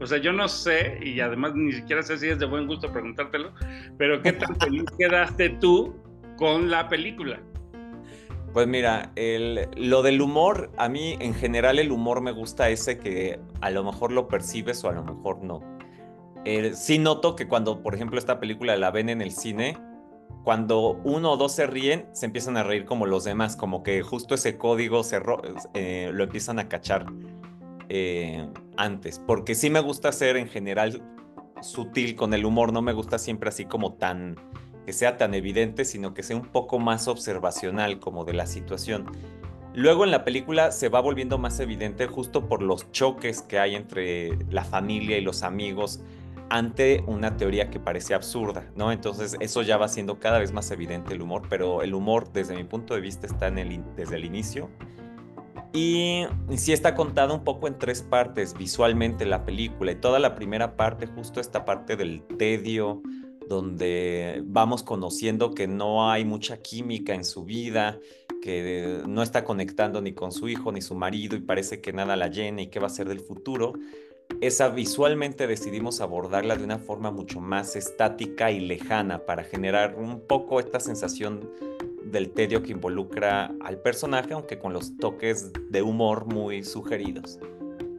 o 0.00 0.06
sea, 0.06 0.18
yo 0.18 0.32
no 0.32 0.48
sé, 0.48 0.98
y 1.02 1.20
además 1.20 1.52
ni 1.54 1.72
siquiera 1.72 2.02
sé 2.02 2.18
si 2.18 2.28
es 2.28 2.38
de 2.38 2.46
buen 2.46 2.66
gusto 2.66 2.92
preguntártelo, 2.92 3.52
pero 3.96 4.22
¿qué 4.22 4.32
tan 4.32 4.54
feliz 4.60 4.84
quedaste 4.96 5.50
tú 5.50 5.96
con 6.36 6.70
la 6.70 6.88
película? 6.88 7.40
Pues 8.52 8.66
mira, 8.66 9.12
el, 9.16 9.68
lo 9.76 10.02
del 10.02 10.20
humor, 10.20 10.70
a 10.78 10.88
mí 10.88 11.16
en 11.20 11.34
general 11.34 11.78
el 11.78 11.90
humor 11.90 12.20
me 12.20 12.32
gusta 12.32 12.70
ese 12.70 12.98
que 12.98 13.40
a 13.60 13.70
lo 13.70 13.84
mejor 13.84 14.12
lo 14.12 14.28
percibes 14.28 14.82
o 14.84 14.88
a 14.88 14.92
lo 14.92 15.04
mejor 15.04 15.42
no. 15.42 15.62
sí 16.74 16.98
noto 16.98 17.36
que 17.36 17.46
cuando, 17.46 17.82
por 17.82 17.94
ejemplo, 17.94 18.18
esta 18.18 18.40
película 18.40 18.76
la 18.76 18.90
ven 18.90 19.10
en 19.10 19.20
el 19.20 19.32
cine, 19.32 19.76
cuando 20.44 21.00
uno 21.04 21.32
o 21.32 21.36
dos 21.36 21.52
se 21.52 21.66
ríen, 21.66 22.06
se 22.12 22.24
empiezan 22.24 22.56
a 22.56 22.62
reír 22.62 22.84
como 22.84 23.04
los 23.04 23.24
demás, 23.24 23.54
como 23.54 23.82
que 23.82 24.02
justo 24.02 24.34
ese 24.34 24.56
código 24.56 25.02
se 25.02 25.20
eh, 25.74 26.10
lo 26.12 26.24
empiezan 26.24 26.58
a 26.58 26.68
cachar 26.68 27.06
eh, 27.88 28.46
antes, 28.76 29.18
porque 29.18 29.54
sí 29.54 29.70
me 29.70 29.80
gusta 29.80 30.12
ser 30.12 30.36
en 30.36 30.48
general 30.48 31.02
sutil 31.62 32.14
con 32.14 32.34
el 32.34 32.44
humor, 32.44 32.72
no 32.72 32.82
me 32.82 32.92
gusta 32.92 33.18
siempre 33.18 33.48
así 33.48 33.64
como 33.64 33.94
tan, 33.94 34.36
que 34.86 34.92
sea 34.92 35.16
tan 35.16 35.34
evidente, 35.34 35.84
sino 35.84 36.14
que 36.14 36.22
sea 36.22 36.36
un 36.36 36.46
poco 36.46 36.78
más 36.78 37.08
observacional 37.08 37.98
como 37.98 38.24
de 38.24 38.34
la 38.34 38.46
situación. 38.46 39.06
Luego 39.74 40.04
en 40.04 40.10
la 40.10 40.24
película 40.24 40.72
se 40.72 40.88
va 40.88 41.00
volviendo 41.00 41.38
más 41.38 41.60
evidente 41.60 42.06
justo 42.06 42.48
por 42.48 42.62
los 42.62 42.90
choques 42.90 43.42
que 43.42 43.58
hay 43.58 43.74
entre 43.74 44.36
la 44.50 44.64
familia 44.64 45.18
y 45.18 45.20
los 45.20 45.42
amigos, 45.42 46.00
ante 46.50 47.04
una 47.06 47.36
teoría 47.36 47.70
que 47.70 47.78
parece 47.78 48.14
absurda, 48.14 48.64
¿no? 48.74 48.90
Entonces 48.90 49.36
eso 49.40 49.62
ya 49.62 49.76
va 49.76 49.88
siendo 49.88 50.18
cada 50.18 50.38
vez 50.38 50.52
más 50.52 50.70
evidente 50.70 51.14
el 51.14 51.22
humor, 51.22 51.42
pero 51.48 51.82
el 51.82 51.94
humor 51.94 52.32
desde 52.32 52.54
mi 52.54 52.64
punto 52.64 52.94
de 52.94 53.00
vista 53.00 53.26
está 53.26 53.48
en 53.48 53.58
el, 53.58 53.82
desde 53.94 54.16
el 54.16 54.24
inicio. 54.24 54.70
Y 55.72 56.24
sí 56.56 56.72
está 56.72 56.94
contada 56.94 57.34
un 57.34 57.44
poco 57.44 57.68
en 57.68 57.78
tres 57.78 58.02
partes 58.02 58.54
visualmente 58.54 59.26
la 59.26 59.44
película 59.44 59.92
y 59.92 59.96
toda 59.96 60.18
la 60.18 60.34
primera 60.34 60.76
parte, 60.76 61.06
justo 61.06 61.40
esta 61.40 61.64
parte 61.64 61.96
del 61.96 62.22
tedio, 62.38 63.02
donde 63.48 64.42
vamos 64.44 64.82
conociendo 64.82 65.54
que 65.54 65.66
no 65.66 66.10
hay 66.10 66.24
mucha 66.24 66.62
química 66.62 67.14
en 67.14 67.24
su 67.24 67.44
vida, 67.44 67.98
que 68.42 69.02
no 69.06 69.22
está 69.22 69.44
conectando 69.44 70.00
ni 70.00 70.12
con 70.12 70.32
su 70.32 70.48
hijo 70.48 70.72
ni 70.72 70.80
su 70.80 70.94
marido 70.94 71.36
y 71.36 71.40
parece 71.40 71.80
que 71.80 71.92
nada 71.92 72.16
la 72.16 72.28
llena 72.28 72.62
y 72.62 72.68
qué 72.68 72.78
va 72.78 72.86
a 72.86 72.90
ser 72.90 73.08
del 73.08 73.20
futuro. 73.20 73.74
Esa 74.40 74.68
visualmente 74.68 75.46
decidimos 75.46 76.00
abordarla 76.00 76.56
de 76.56 76.64
una 76.64 76.78
forma 76.78 77.10
mucho 77.10 77.40
más 77.40 77.74
estática 77.76 78.50
y 78.50 78.60
lejana 78.60 79.24
para 79.26 79.42
generar 79.42 79.96
un 79.96 80.20
poco 80.20 80.60
esta 80.60 80.78
sensación 80.78 81.50
del 82.10 82.30
tedio 82.30 82.62
que 82.62 82.72
involucra 82.72 83.52
al 83.60 83.80
personaje, 83.80 84.32
aunque 84.32 84.58
con 84.58 84.72
los 84.72 84.96
toques 84.96 85.52
de 85.70 85.82
humor 85.82 86.26
muy 86.26 86.64
sugeridos. 86.64 87.38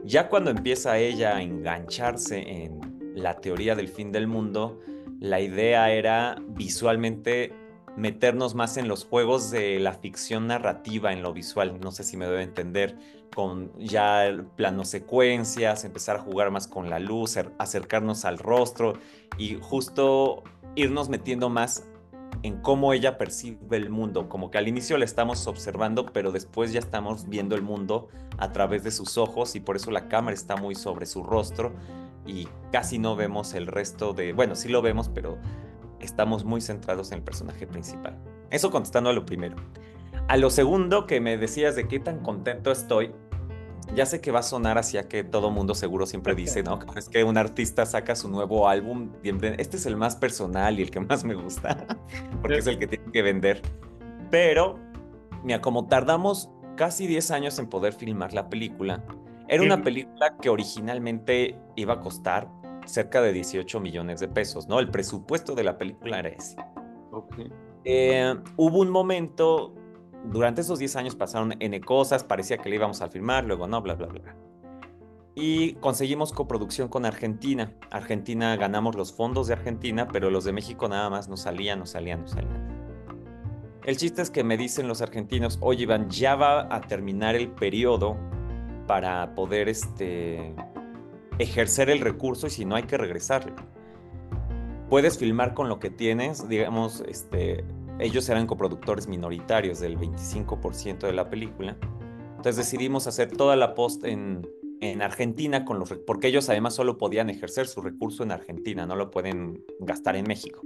Ya 0.04 0.28
cuando 0.28 0.50
empieza 0.50 0.98
ella 0.98 1.36
a 1.36 1.42
engancharse 1.42 2.64
en 2.64 2.80
la 3.14 3.40
teoría 3.40 3.74
del 3.74 3.88
fin 3.88 4.12
del 4.12 4.26
mundo, 4.26 4.80
la 5.20 5.40
idea 5.40 5.92
era 5.92 6.36
visualmente 6.48 7.52
meternos 7.96 8.54
más 8.54 8.76
en 8.76 8.88
los 8.88 9.04
juegos 9.04 9.50
de 9.50 9.78
la 9.78 9.92
ficción 9.92 10.46
narrativa 10.46 11.12
en 11.12 11.22
lo 11.22 11.32
visual, 11.32 11.78
no 11.80 11.92
sé 11.92 12.04
si 12.04 12.16
me 12.16 12.26
debe 12.26 12.42
entender, 12.42 12.96
con 13.34 13.72
ya 13.78 14.44
plano 14.56 14.84
secuencias, 14.84 15.84
empezar 15.84 16.16
a 16.16 16.20
jugar 16.20 16.50
más 16.50 16.66
con 16.66 16.90
la 16.90 16.98
luz, 16.98 17.36
acercarnos 17.58 18.24
al 18.24 18.38
rostro 18.38 18.94
y 19.38 19.58
justo 19.60 20.42
irnos 20.74 21.08
metiendo 21.08 21.48
más 21.48 21.89
en 22.42 22.60
cómo 22.60 22.92
ella 22.92 23.18
percibe 23.18 23.76
el 23.76 23.90
mundo, 23.90 24.28
como 24.28 24.50
que 24.50 24.58
al 24.58 24.68
inicio 24.68 24.96
la 24.98 25.04
estamos 25.04 25.46
observando, 25.46 26.06
pero 26.06 26.32
después 26.32 26.72
ya 26.72 26.78
estamos 26.78 27.28
viendo 27.28 27.54
el 27.54 27.62
mundo 27.62 28.08
a 28.38 28.52
través 28.52 28.82
de 28.82 28.90
sus 28.90 29.18
ojos 29.18 29.54
y 29.56 29.60
por 29.60 29.76
eso 29.76 29.90
la 29.90 30.08
cámara 30.08 30.34
está 30.34 30.56
muy 30.56 30.74
sobre 30.74 31.06
su 31.06 31.22
rostro 31.22 31.72
y 32.26 32.48
casi 32.72 32.98
no 32.98 33.16
vemos 33.16 33.54
el 33.54 33.66
resto 33.66 34.12
de, 34.12 34.32
bueno, 34.32 34.54
sí 34.54 34.68
lo 34.68 34.82
vemos, 34.82 35.08
pero 35.08 35.38
estamos 36.00 36.44
muy 36.44 36.60
centrados 36.60 37.12
en 37.12 37.18
el 37.18 37.24
personaje 37.24 37.66
principal. 37.66 38.18
Eso 38.50 38.70
contestando 38.70 39.10
a 39.10 39.12
lo 39.12 39.26
primero. 39.26 39.56
A 40.28 40.36
lo 40.36 40.50
segundo 40.50 41.06
que 41.06 41.20
me 41.20 41.36
decías 41.36 41.76
de 41.76 41.88
qué 41.88 41.98
tan 41.98 42.20
contento 42.20 42.70
estoy, 42.70 43.12
ya 43.94 44.06
sé 44.06 44.20
que 44.20 44.30
va 44.30 44.40
a 44.40 44.42
sonar 44.42 44.78
hacia 44.78 45.08
que 45.08 45.24
todo 45.24 45.50
mundo 45.50 45.74
seguro 45.74 46.06
siempre 46.06 46.34
dice, 46.34 46.62
¿no? 46.62 46.78
Es 46.96 47.08
que 47.08 47.24
un 47.24 47.36
artista 47.36 47.86
saca 47.86 48.14
su 48.14 48.28
nuevo 48.28 48.68
álbum, 48.68 49.10
este 49.22 49.76
es 49.76 49.86
el 49.86 49.96
más 49.96 50.16
personal 50.16 50.78
y 50.78 50.82
el 50.82 50.90
que 50.90 51.00
más 51.00 51.24
me 51.24 51.34
gusta, 51.34 51.86
porque 52.42 52.58
es 52.58 52.66
el 52.66 52.78
que 52.78 52.86
tiene 52.86 53.10
que 53.12 53.22
vender. 53.22 53.62
Pero, 54.30 54.78
mira, 55.42 55.60
como 55.60 55.86
tardamos 55.88 56.50
casi 56.76 57.06
10 57.06 57.30
años 57.32 57.58
en 57.58 57.68
poder 57.68 57.92
filmar 57.92 58.32
la 58.32 58.48
película, 58.48 59.04
era 59.48 59.62
una 59.64 59.82
película 59.82 60.36
que 60.40 60.48
originalmente 60.48 61.58
iba 61.74 61.94
a 61.94 62.00
costar 62.00 62.48
cerca 62.86 63.20
de 63.20 63.32
18 63.32 63.80
millones 63.80 64.20
de 64.20 64.28
pesos, 64.28 64.68
¿no? 64.68 64.78
El 64.78 64.90
presupuesto 64.90 65.56
de 65.56 65.64
la 65.64 65.76
película 65.76 66.20
era 66.20 66.28
ese. 66.28 66.56
Eh, 67.84 68.34
hubo 68.56 68.78
un 68.78 68.90
momento 68.90 69.74
durante 70.24 70.60
esos 70.60 70.78
10 70.78 70.96
años 70.96 71.16
pasaron 71.16 71.54
N 71.58 71.80
cosas, 71.80 72.24
parecía 72.24 72.58
que 72.58 72.68
le 72.68 72.76
íbamos 72.76 73.00
a 73.00 73.08
filmar, 73.08 73.44
luego 73.44 73.66
no, 73.66 73.80
bla, 73.80 73.94
bla, 73.94 74.06
bla. 74.06 74.36
Y 75.34 75.74
conseguimos 75.74 76.32
coproducción 76.32 76.88
con 76.88 77.06
Argentina. 77.06 77.72
Argentina 77.90 78.56
ganamos 78.56 78.96
los 78.96 79.12
fondos 79.12 79.46
de 79.46 79.54
Argentina, 79.54 80.08
pero 80.08 80.30
los 80.30 80.44
de 80.44 80.52
México 80.52 80.88
nada 80.88 81.08
más 81.08 81.28
no 81.28 81.36
salían, 81.36 81.78
no 81.78 81.86
salían, 81.86 82.22
no 82.22 82.28
salían. 82.28 82.68
El 83.84 83.96
chiste 83.96 84.20
es 84.20 84.30
que 84.30 84.44
me 84.44 84.56
dicen 84.56 84.88
los 84.88 85.00
argentinos, 85.00 85.58
oye 85.62 85.84
Iván, 85.84 86.10
ya 86.10 86.34
va 86.34 86.74
a 86.74 86.80
terminar 86.82 87.34
el 87.34 87.48
periodo 87.48 88.18
para 88.86 89.34
poder 89.34 89.68
este, 89.68 90.54
ejercer 91.38 91.88
el 91.88 92.00
recurso 92.00 92.48
y 92.48 92.50
si 92.50 92.64
no 92.64 92.76
hay 92.76 92.82
que 92.82 92.98
regresarle. 92.98 93.54
Puedes 94.90 95.16
filmar 95.16 95.54
con 95.54 95.68
lo 95.68 95.78
que 95.78 95.88
tienes, 95.88 96.48
digamos, 96.48 97.02
este, 97.08 97.64
ellos 98.00 98.28
eran 98.28 98.46
coproductores 98.46 99.06
minoritarios 99.06 99.80
del 99.80 99.98
25% 99.98 101.00
de 101.00 101.12
la 101.12 101.28
película. 101.28 101.76
Entonces 102.30 102.56
decidimos 102.56 103.06
hacer 103.06 103.30
toda 103.30 103.54
la 103.56 103.74
post 103.74 104.04
en, 104.04 104.46
en 104.80 105.02
Argentina 105.02 105.64
con 105.64 105.78
los 105.78 105.92
porque 106.06 106.28
ellos 106.28 106.48
además 106.48 106.74
solo 106.74 106.96
podían 106.98 107.30
ejercer 107.30 107.66
su 107.66 107.82
recurso 107.82 108.22
en 108.22 108.32
Argentina, 108.32 108.86
no 108.86 108.96
lo 108.96 109.10
pueden 109.10 109.62
gastar 109.80 110.16
en 110.16 110.24
México. 110.26 110.62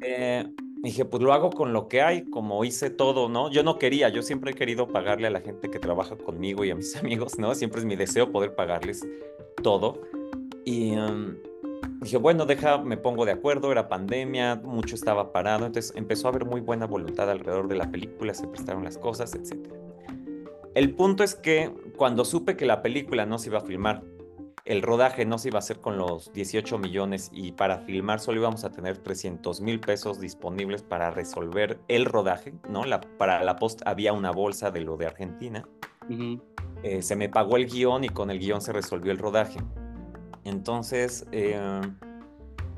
Eh, 0.00 0.44
dije, 0.82 1.04
pues 1.04 1.22
lo 1.22 1.32
hago 1.32 1.50
con 1.50 1.72
lo 1.72 1.88
que 1.88 2.02
hay, 2.02 2.24
como 2.24 2.64
hice 2.64 2.90
todo, 2.90 3.28
¿no? 3.28 3.50
Yo 3.50 3.62
no 3.62 3.78
quería, 3.78 4.08
yo 4.08 4.22
siempre 4.22 4.52
he 4.52 4.54
querido 4.54 4.88
pagarle 4.88 5.26
a 5.26 5.30
la 5.30 5.40
gente 5.40 5.70
que 5.70 5.78
trabaja 5.78 6.16
conmigo 6.16 6.64
y 6.64 6.70
a 6.70 6.74
mis 6.74 6.96
amigos, 7.02 7.38
¿no? 7.38 7.54
Siempre 7.54 7.80
es 7.80 7.86
mi 7.86 7.96
deseo 7.96 8.32
poder 8.32 8.54
pagarles 8.54 9.06
todo. 9.62 10.00
Y 10.64 10.94
em, 10.94 11.36
dije, 12.06 12.16
bueno, 12.16 12.46
deja, 12.46 12.78
me 12.78 12.96
pongo 12.96 13.24
de 13.24 13.32
acuerdo, 13.32 13.70
era 13.70 13.88
pandemia, 13.88 14.56
mucho 14.56 14.94
estaba 14.94 15.32
parado, 15.32 15.66
entonces 15.66 15.92
empezó 15.96 16.28
a 16.28 16.30
haber 16.30 16.44
muy 16.44 16.60
buena 16.60 16.86
voluntad 16.86 17.30
alrededor 17.30 17.68
de 17.68 17.76
la 17.76 17.90
película, 17.90 18.32
se 18.34 18.46
prestaron 18.46 18.84
las 18.84 18.98
cosas, 18.98 19.34
etc. 19.34 19.68
El 20.74 20.94
punto 20.94 21.24
es 21.24 21.34
que 21.34 21.72
cuando 21.96 22.24
supe 22.24 22.56
que 22.56 22.66
la 22.66 22.82
película 22.82 23.26
no 23.26 23.38
se 23.38 23.48
iba 23.48 23.58
a 23.58 23.62
filmar, 23.62 24.02
el 24.64 24.82
rodaje 24.82 25.24
no 25.24 25.38
se 25.38 25.48
iba 25.48 25.58
a 25.58 25.60
hacer 25.60 25.80
con 25.80 25.96
los 25.96 26.32
18 26.32 26.78
millones 26.78 27.30
y 27.32 27.52
para 27.52 27.78
filmar 27.78 28.18
solo 28.18 28.40
íbamos 28.40 28.64
a 28.64 28.70
tener 28.70 28.98
300 28.98 29.60
mil 29.60 29.78
pesos 29.78 30.18
disponibles 30.18 30.82
para 30.82 31.10
resolver 31.12 31.78
el 31.86 32.04
rodaje, 32.04 32.52
¿no? 32.68 32.84
La, 32.84 33.00
para 33.00 33.42
la 33.44 33.56
post 33.56 33.82
había 33.86 34.12
una 34.12 34.32
bolsa 34.32 34.72
de 34.72 34.80
lo 34.80 34.96
de 34.96 35.06
Argentina. 35.06 35.68
Eh, 36.82 37.02
se 37.02 37.16
me 37.16 37.28
pagó 37.28 37.56
el 37.56 37.66
guion 37.66 38.04
y 38.04 38.08
con 38.08 38.30
el 38.30 38.40
guion 38.40 38.60
se 38.60 38.72
resolvió 38.72 39.12
el 39.12 39.18
rodaje. 39.18 39.60
Entonces, 40.46 41.26
eh, 41.32 41.60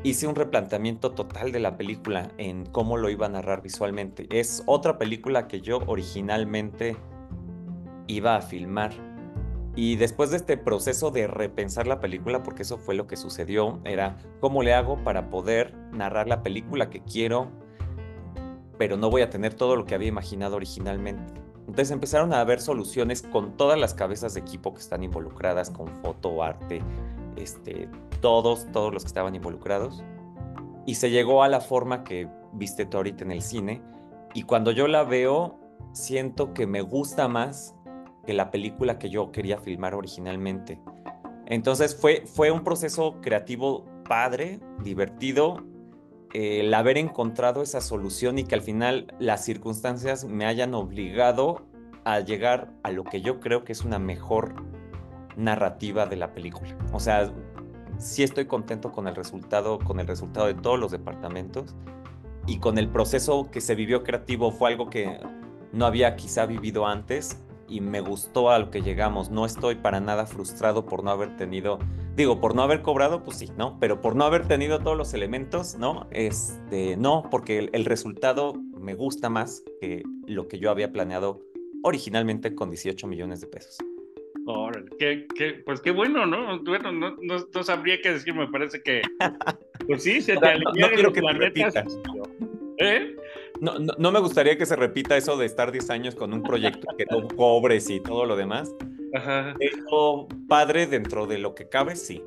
hice 0.02 0.26
un 0.26 0.34
replanteamiento 0.34 1.12
total 1.12 1.52
de 1.52 1.60
la 1.60 1.76
película 1.76 2.30
en 2.38 2.64
cómo 2.64 2.96
lo 2.96 3.10
iba 3.10 3.26
a 3.26 3.28
narrar 3.28 3.60
visualmente. 3.60 4.26
Es 4.30 4.62
otra 4.64 4.96
película 4.96 5.48
que 5.48 5.60
yo 5.60 5.80
originalmente 5.86 6.96
iba 8.06 8.36
a 8.36 8.40
filmar. 8.40 8.92
Y 9.76 9.96
después 9.96 10.30
de 10.30 10.38
este 10.38 10.56
proceso 10.56 11.10
de 11.10 11.26
repensar 11.26 11.86
la 11.86 12.00
película, 12.00 12.42
porque 12.42 12.62
eso 12.62 12.78
fue 12.78 12.94
lo 12.94 13.06
que 13.06 13.18
sucedió, 13.18 13.80
era 13.84 14.16
cómo 14.40 14.62
le 14.62 14.72
hago 14.72 15.04
para 15.04 15.28
poder 15.28 15.76
narrar 15.92 16.26
la 16.26 16.42
película 16.42 16.88
que 16.88 17.02
quiero, 17.02 17.48
pero 18.78 18.96
no 18.96 19.10
voy 19.10 19.20
a 19.20 19.28
tener 19.28 19.52
todo 19.52 19.76
lo 19.76 19.84
que 19.84 19.94
había 19.94 20.08
imaginado 20.08 20.56
originalmente. 20.56 21.34
Entonces 21.68 21.90
empezaron 21.90 22.32
a 22.32 22.40
haber 22.40 22.62
soluciones 22.62 23.20
con 23.20 23.58
todas 23.58 23.78
las 23.78 23.92
cabezas 23.92 24.32
de 24.32 24.40
equipo 24.40 24.72
que 24.72 24.80
están 24.80 25.04
involucradas, 25.04 25.68
con 25.68 25.88
foto, 26.02 26.42
arte, 26.42 26.82
este, 27.42 27.88
todos, 28.20 28.70
todos 28.72 28.92
los 28.92 29.02
que 29.04 29.08
estaban 29.08 29.34
involucrados. 29.34 30.04
Y 30.86 30.94
se 30.94 31.10
llegó 31.10 31.42
a 31.42 31.48
la 31.48 31.60
forma 31.60 32.04
que 32.04 32.28
viste 32.52 32.86
tú 32.86 32.96
ahorita 32.96 33.24
en 33.24 33.32
el 33.32 33.42
cine. 33.42 33.82
Y 34.34 34.42
cuando 34.42 34.70
yo 34.70 34.88
la 34.88 35.04
veo, 35.04 35.58
siento 35.92 36.54
que 36.54 36.66
me 36.66 36.80
gusta 36.80 37.28
más 37.28 37.74
que 38.26 38.34
la 38.34 38.50
película 38.50 38.98
que 38.98 39.10
yo 39.10 39.32
quería 39.32 39.58
filmar 39.58 39.94
originalmente. 39.94 40.80
Entonces 41.46 41.96
fue, 41.96 42.24
fue 42.26 42.50
un 42.50 42.62
proceso 42.62 43.20
creativo 43.22 43.86
padre, 44.04 44.60
divertido, 44.82 45.64
el 46.34 46.72
haber 46.74 46.98
encontrado 46.98 47.62
esa 47.62 47.80
solución 47.80 48.38
y 48.38 48.44
que 48.44 48.54
al 48.54 48.60
final 48.60 49.14
las 49.18 49.44
circunstancias 49.44 50.24
me 50.24 50.44
hayan 50.44 50.74
obligado 50.74 51.66
a 52.04 52.20
llegar 52.20 52.70
a 52.82 52.90
lo 52.90 53.04
que 53.04 53.20
yo 53.20 53.40
creo 53.40 53.64
que 53.64 53.72
es 53.72 53.84
una 53.84 53.98
mejor 53.98 54.54
narrativa 55.38 56.04
de 56.06 56.16
la 56.16 56.32
película. 56.34 56.76
O 56.92 57.00
sea, 57.00 57.32
sí 57.98 58.22
estoy 58.22 58.46
contento 58.46 58.92
con 58.92 59.08
el 59.08 59.14
resultado, 59.14 59.78
con 59.78 60.00
el 60.00 60.06
resultado 60.06 60.46
de 60.46 60.54
todos 60.54 60.78
los 60.78 60.90
departamentos 60.90 61.74
y 62.46 62.58
con 62.58 62.76
el 62.78 62.88
proceso 62.88 63.48
que 63.50 63.60
se 63.60 63.74
vivió 63.74 64.02
creativo 64.02 64.50
fue 64.50 64.70
algo 64.70 64.90
que 64.90 65.20
no 65.72 65.86
había 65.86 66.16
quizá 66.16 66.44
vivido 66.46 66.86
antes 66.86 67.42
y 67.68 67.80
me 67.80 68.00
gustó 68.00 68.50
a 68.50 68.58
lo 68.58 68.70
que 68.70 68.82
llegamos. 68.82 69.30
No 69.30 69.46
estoy 69.46 69.76
para 69.76 70.00
nada 70.00 70.26
frustrado 70.26 70.86
por 70.86 71.04
no 71.04 71.10
haber 71.10 71.36
tenido, 71.36 71.78
digo, 72.16 72.40
por 72.40 72.54
no 72.54 72.62
haber 72.62 72.82
cobrado, 72.82 73.22
pues 73.22 73.36
sí, 73.38 73.50
¿no? 73.56 73.78
Pero 73.78 74.00
por 74.00 74.16
no 74.16 74.24
haber 74.24 74.48
tenido 74.48 74.80
todos 74.80 74.96
los 74.96 75.14
elementos, 75.14 75.76
¿no? 75.76 76.06
Este, 76.10 76.96
no, 76.96 77.24
porque 77.30 77.58
el, 77.58 77.70
el 77.74 77.84
resultado 77.84 78.54
me 78.54 78.94
gusta 78.94 79.28
más 79.28 79.62
que 79.80 80.02
lo 80.26 80.48
que 80.48 80.58
yo 80.58 80.70
había 80.70 80.90
planeado 80.90 81.42
originalmente 81.84 82.54
con 82.54 82.70
18 82.70 83.06
millones 83.06 83.40
de 83.40 83.46
pesos 83.46 83.78
pues 85.64 85.80
qué 85.80 85.90
bueno, 85.90 86.26
¿no? 86.26 86.62
Bueno, 86.62 86.92
no, 86.92 87.16
no, 87.20 87.62
sabría 87.62 88.00
qué 88.00 88.12
decir, 88.12 88.34
me 88.34 88.48
parece 88.48 88.82
que. 88.82 89.02
Pues 89.86 90.02
sí, 90.02 90.20
se 90.20 90.36
te 90.36 90.46
alinean 90.46 91.02
los 91.02 91.12
planetas. 91.12 91.98
¿Eh? 92.78 93.16
No, 93.60 93.78
no, 93.78 93.94
no, 93.98 94.12
me 94.12 94.20
gustaría 94.20 94.56
que 94.56 94.66
se 94.66 94.76
repita 94.76 95.16
eso 95.16 95.36
de 95.36 95.46
estar 95.46 95.72
10 95.72 95.90
años 95.90 96.14
con 96.14 96.32
un 96.32 96.42
proyecto 96.42 96.86
que 96.96 97.04
no 97.10 97.26
cobres 97.28 97.90
y 97.90 98.00
todo 98.00 98.24
lo 98.24 98.36
demás. 98.36 98.74
Ajá. 99.14 99.54
Pero 99.58 100.28
padre 100.48 100.86
dentro 100.86 101.26
de 101.26 101.38
lo 101.38 101.54
que 101.54 101.68
cabe, 101.68 101.96
sí. 101.96 102.22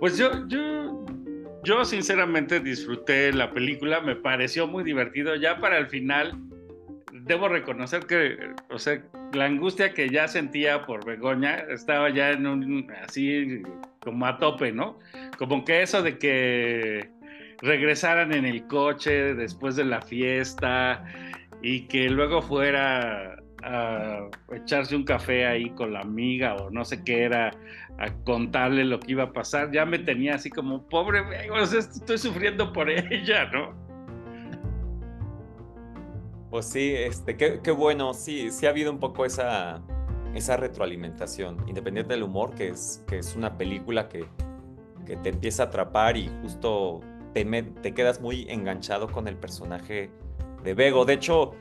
Pues 0.00 0.18
yo, 0.18 0.30
yo, 0.48 1.04
yo 1.64 1.84
sinceramente 1.84 2.60
disfruté 2.60 3.32
la 3.32 3.52
película, 3.52 4.00
me 4.00 4.16
pareció 4.16 4.66
muy 4.66 4.84
divertido. 4.84 5.36
Ya 5.36 5.58
para 5.58 5.78
el 5.78 5.86
final, 5.88 6.38
debo 7.26 7.48
reconocer 7.48 8.06
que, 8.06 8.38
o 8.70 8.78
sea, 8.78 9.02
la 9.32 9.46
angustia 9.46 9.92
que 9.92 10.10
ya 10.10 10.28
sentía 10.28 10.86
por 10.86 11.04
Begoña 11.04 11.56
estaba 11.70 12.08
ya 12.10 12.30
en 12.30 12.46
un, 12.46 12.90
así 13.02 13.62
como 14.00 14.26
a 14.26 14.38
tope, 14.38 14.72
¿no? 14.72 14.98
Como 15.36 15.64
que 15.64 15.82
eso 15.82 16.02
de 16.02 16.18
que 16.18 17.10
regresaran 17.60 18.32
en 18.32 18.44
el 18.44 18.66
coche 18.68 19.34
después 19.34 19.74
de 19.76 19.84
la 19.84 20.00
fiesta 20.00 21.04
y 21.62 21.88
que 21.88 22.08
luego 22.08 22.42
fuera 22.42 23.36
a 23.64 24.28
echarse 24.52 24.94
un 24.94 25.04
café 25.04 25.46
ahí 25.46 25.70
con 25.70 25.92
la 25.92 26.00
amiga 26.02 26.54
o 26.54 26.70
no 26.70 26.84
sé 26.84 27.02
qué 27.02 27.24
era, 27.24 27.50
a 27.98 28.12
contarle 28.24 28.84
lo 28.84 29.00
que 29.00 29.12
iba 29.12 29.24
a 29.24 29.32
pasar, 29.32 29.72
ya 29.72 29.84
me 29.84 29.98
tenía 29.98 30.36
así 30.36 30.50
como, 30.50 30.86
pobre, 30.86 31.22
o 31.50 31.66
sea, 31.66 31.80
estoy 31.80 32.18
sufriendo 32.18 32.72
por 32.72 32.88
ella, 32.90 33.46
¿no? 33.46 33.85
Pues 36.56 36.68
sí, 36.68 36.94
este, 36.94 37.36
qué, 37.36 37.70
bueno, 37.70 38.14
sí, 38.14 38.50
sí 38.50 38.64
ha 38.64 38.70
habido 38.70 38.90
un 38.90 38.98
poco 38.98 39.26
esa, 39.26 39.82
esa 40.34 40.56
retroalimentación, 40.56 41.62
independiente 41.68 42.14
del 42.14 42.22
humor, 42.22 42.54
que 42.54 42.68
es, 42.68 43.04
que 43.06 43.18
es 43.18 43.36
una 43.36 43.58
película 43.58 44.08
que, 44.08 44.24
que 45.04 45.18
te 45.18 45.28
empieza 45.28 45.64
a 45.64 45.66
atrapar 45.66 46.16
y 46.16 46.30
justo 46.40 47.02
te, 47.34 47.44
te 47.44 47.92
quedas 47.92 48.22
muy 48.22 48.46
enganchado 48.48 49.12
con 49.12 49.28
el 49.28 49.36
personaje 49.36 50.10
de 50.64 50.72
Bego. 50.72 51.04
De 51.04 51.12
hecho, 51.12 51.52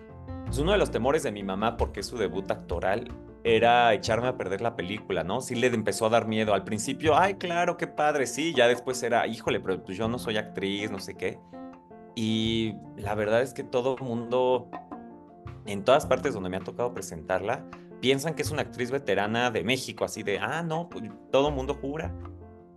es 0.50 0.60
uno 0.60 0.72
de 0.72 0.78
los 0.78 0.92
temores 0.92 1.24
de 1.24 1.34
mi 1.34 1.44
mamá, 1.44 1.76
porque 1.76 2.00
es 2.00 2.06
su 2.06 2.18
debut 2.18 2.50
actoral, 2.50 3.12
era 3.44 3.94
echarme 3.94 4.30
a 4.30 4.38
perder 4.38 4.62
la 4.62 4.78
película, 4.78 5.26
¿no? 5.26 5.42
Sí 5.42 5.56
le 5.56 5.68
empezó 5.68 6.06
a 6.06 6.10
dar 6.10 6.26
miedo. 6.26 6.54
Al 6.54 6.64
principio, 6.64 7.18
ay, 7.18 7.34
claro, 7.34 7.76
qué 7.76 7.88
padre, 7.88 8.28
sí, 8.28 8.54
ya 8.56 8.70
después 8.70 9.04
era, 9.04 9.28
híjole, 9.28 9.60
pero 9.60 9.84
pues 9.84 9.98
yo 9.98 10.08
no 10.08 10.20
soy 10.20 10.38
actriz, 10.38 10.90
no 10.90 11.00
sé 11.00 11.16
qué. 11.16 11.38
Y 12.16 12.76
la 12.96 13.14
verdad 13.14 13.42
es 13.42 13.54
que 13.54 13.64
todo 13.64 13.98
mundo, 13.98 14.70
en 15.66 15.84
todas 15.84 16.06
partes 16.06 16.34
donde 16.34 16.50
me 16.50 16.58
ha 16.58 16.62
tocado 16.62 16.94
presentarla, 16.94 17.66
piensan 18.02 18.36
que 18.36 18.44
es 18.44 18.52
una 18.52 18.62
actriz 18.62 18.92
veterana 18.92 19.52
de 19.52 19.64
México, 19.64 20.06
así 20.06 20.24
de, 20.24 20.40
ah, 20.40 20.64
no, 20.64 20.90
pues 20.90 21.04
todo 21.32 21.52
mundo 21.52 21.74
jura. 21.74 22.14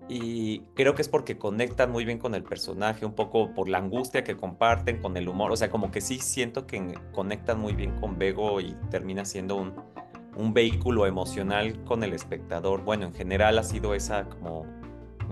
Y 0.08 0.60
creo 0.74 0.94
que 0.94 1.02
es 1.02 1.08
porque 1.08 1.36
conectan 1.36 1.90
muy 1.90 2.06
bien 2.06 2.18
con 2.18 2.34
el 2.34 2.42
personaje, 2.42 3.04
un 3.04 3.12
poco 3.12 3.52
por 3.52 3.68
la 3.68 3.78
angustia 3.78 4.24
que 4.24 4.36
comparten, 4.36 5.02
con 5.02 5.18
el 5.18 5.28
humor. 5.28 5.52
O 5.52 5.56
sea, 5.56 5.68
como 5.68 5.90
que 5.90 6.00
sí 6.00 6.18
siento 6.18 6.66
que 6.66 6.94
conectan 7.12 7.60
muy 7.60 7.74
bien 7.74 8.00
con 8.00 8.18
Bego 8.18 8.60
y 8.62 8.74
termina 8.90 9.26
siendo 9.26 9.56
un 9.56 10.54
vehículo 10.54 11.04
emocional 11.04 11.84
con 11.84 12.02
el 12.04 12.14
espectador. 12.14 12.84
Bueno, 12.84 13.04
en 13.04 13.12
general 13.12 13.58
ha 13.58 13.62
sido 13.64 13.94
esa 13.94 14.24
como 14.24 14.64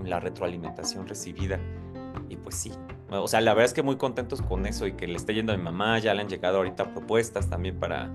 la 0.03 0.19
retroalimentación 0.19 1.07
recibida. 1.07 1.59
Y 2.29 2.35
pues 2.35 2.55
sí, 2.55 2.71
o 3.09 3.27
sea, 3.27 3.41
la 3.41 3.53
verdad 3.53 3.65
es 3.65 3.73
que 3.73 3.83
muy 3.83 3.95
contentos 3.95 4.41
con 4.41 4.65
eso 4.65 4.85
y 4.85 4.93
que 4.93 5.07
le 5.07 5.15
esté 5.15 5.33
yendo 5.33 5.53
a 5.53 5.57
mi 5.57 5.63
mamá, 5.63 5.99
ya 5.99 6.13
le 6.13 6.21
han 6.21 6.29
llegado 6.29 6.57
ahorita 6.57 6.93
propuestas 6.93 7.49
también 7.49 7.79
para, 7.79 8.11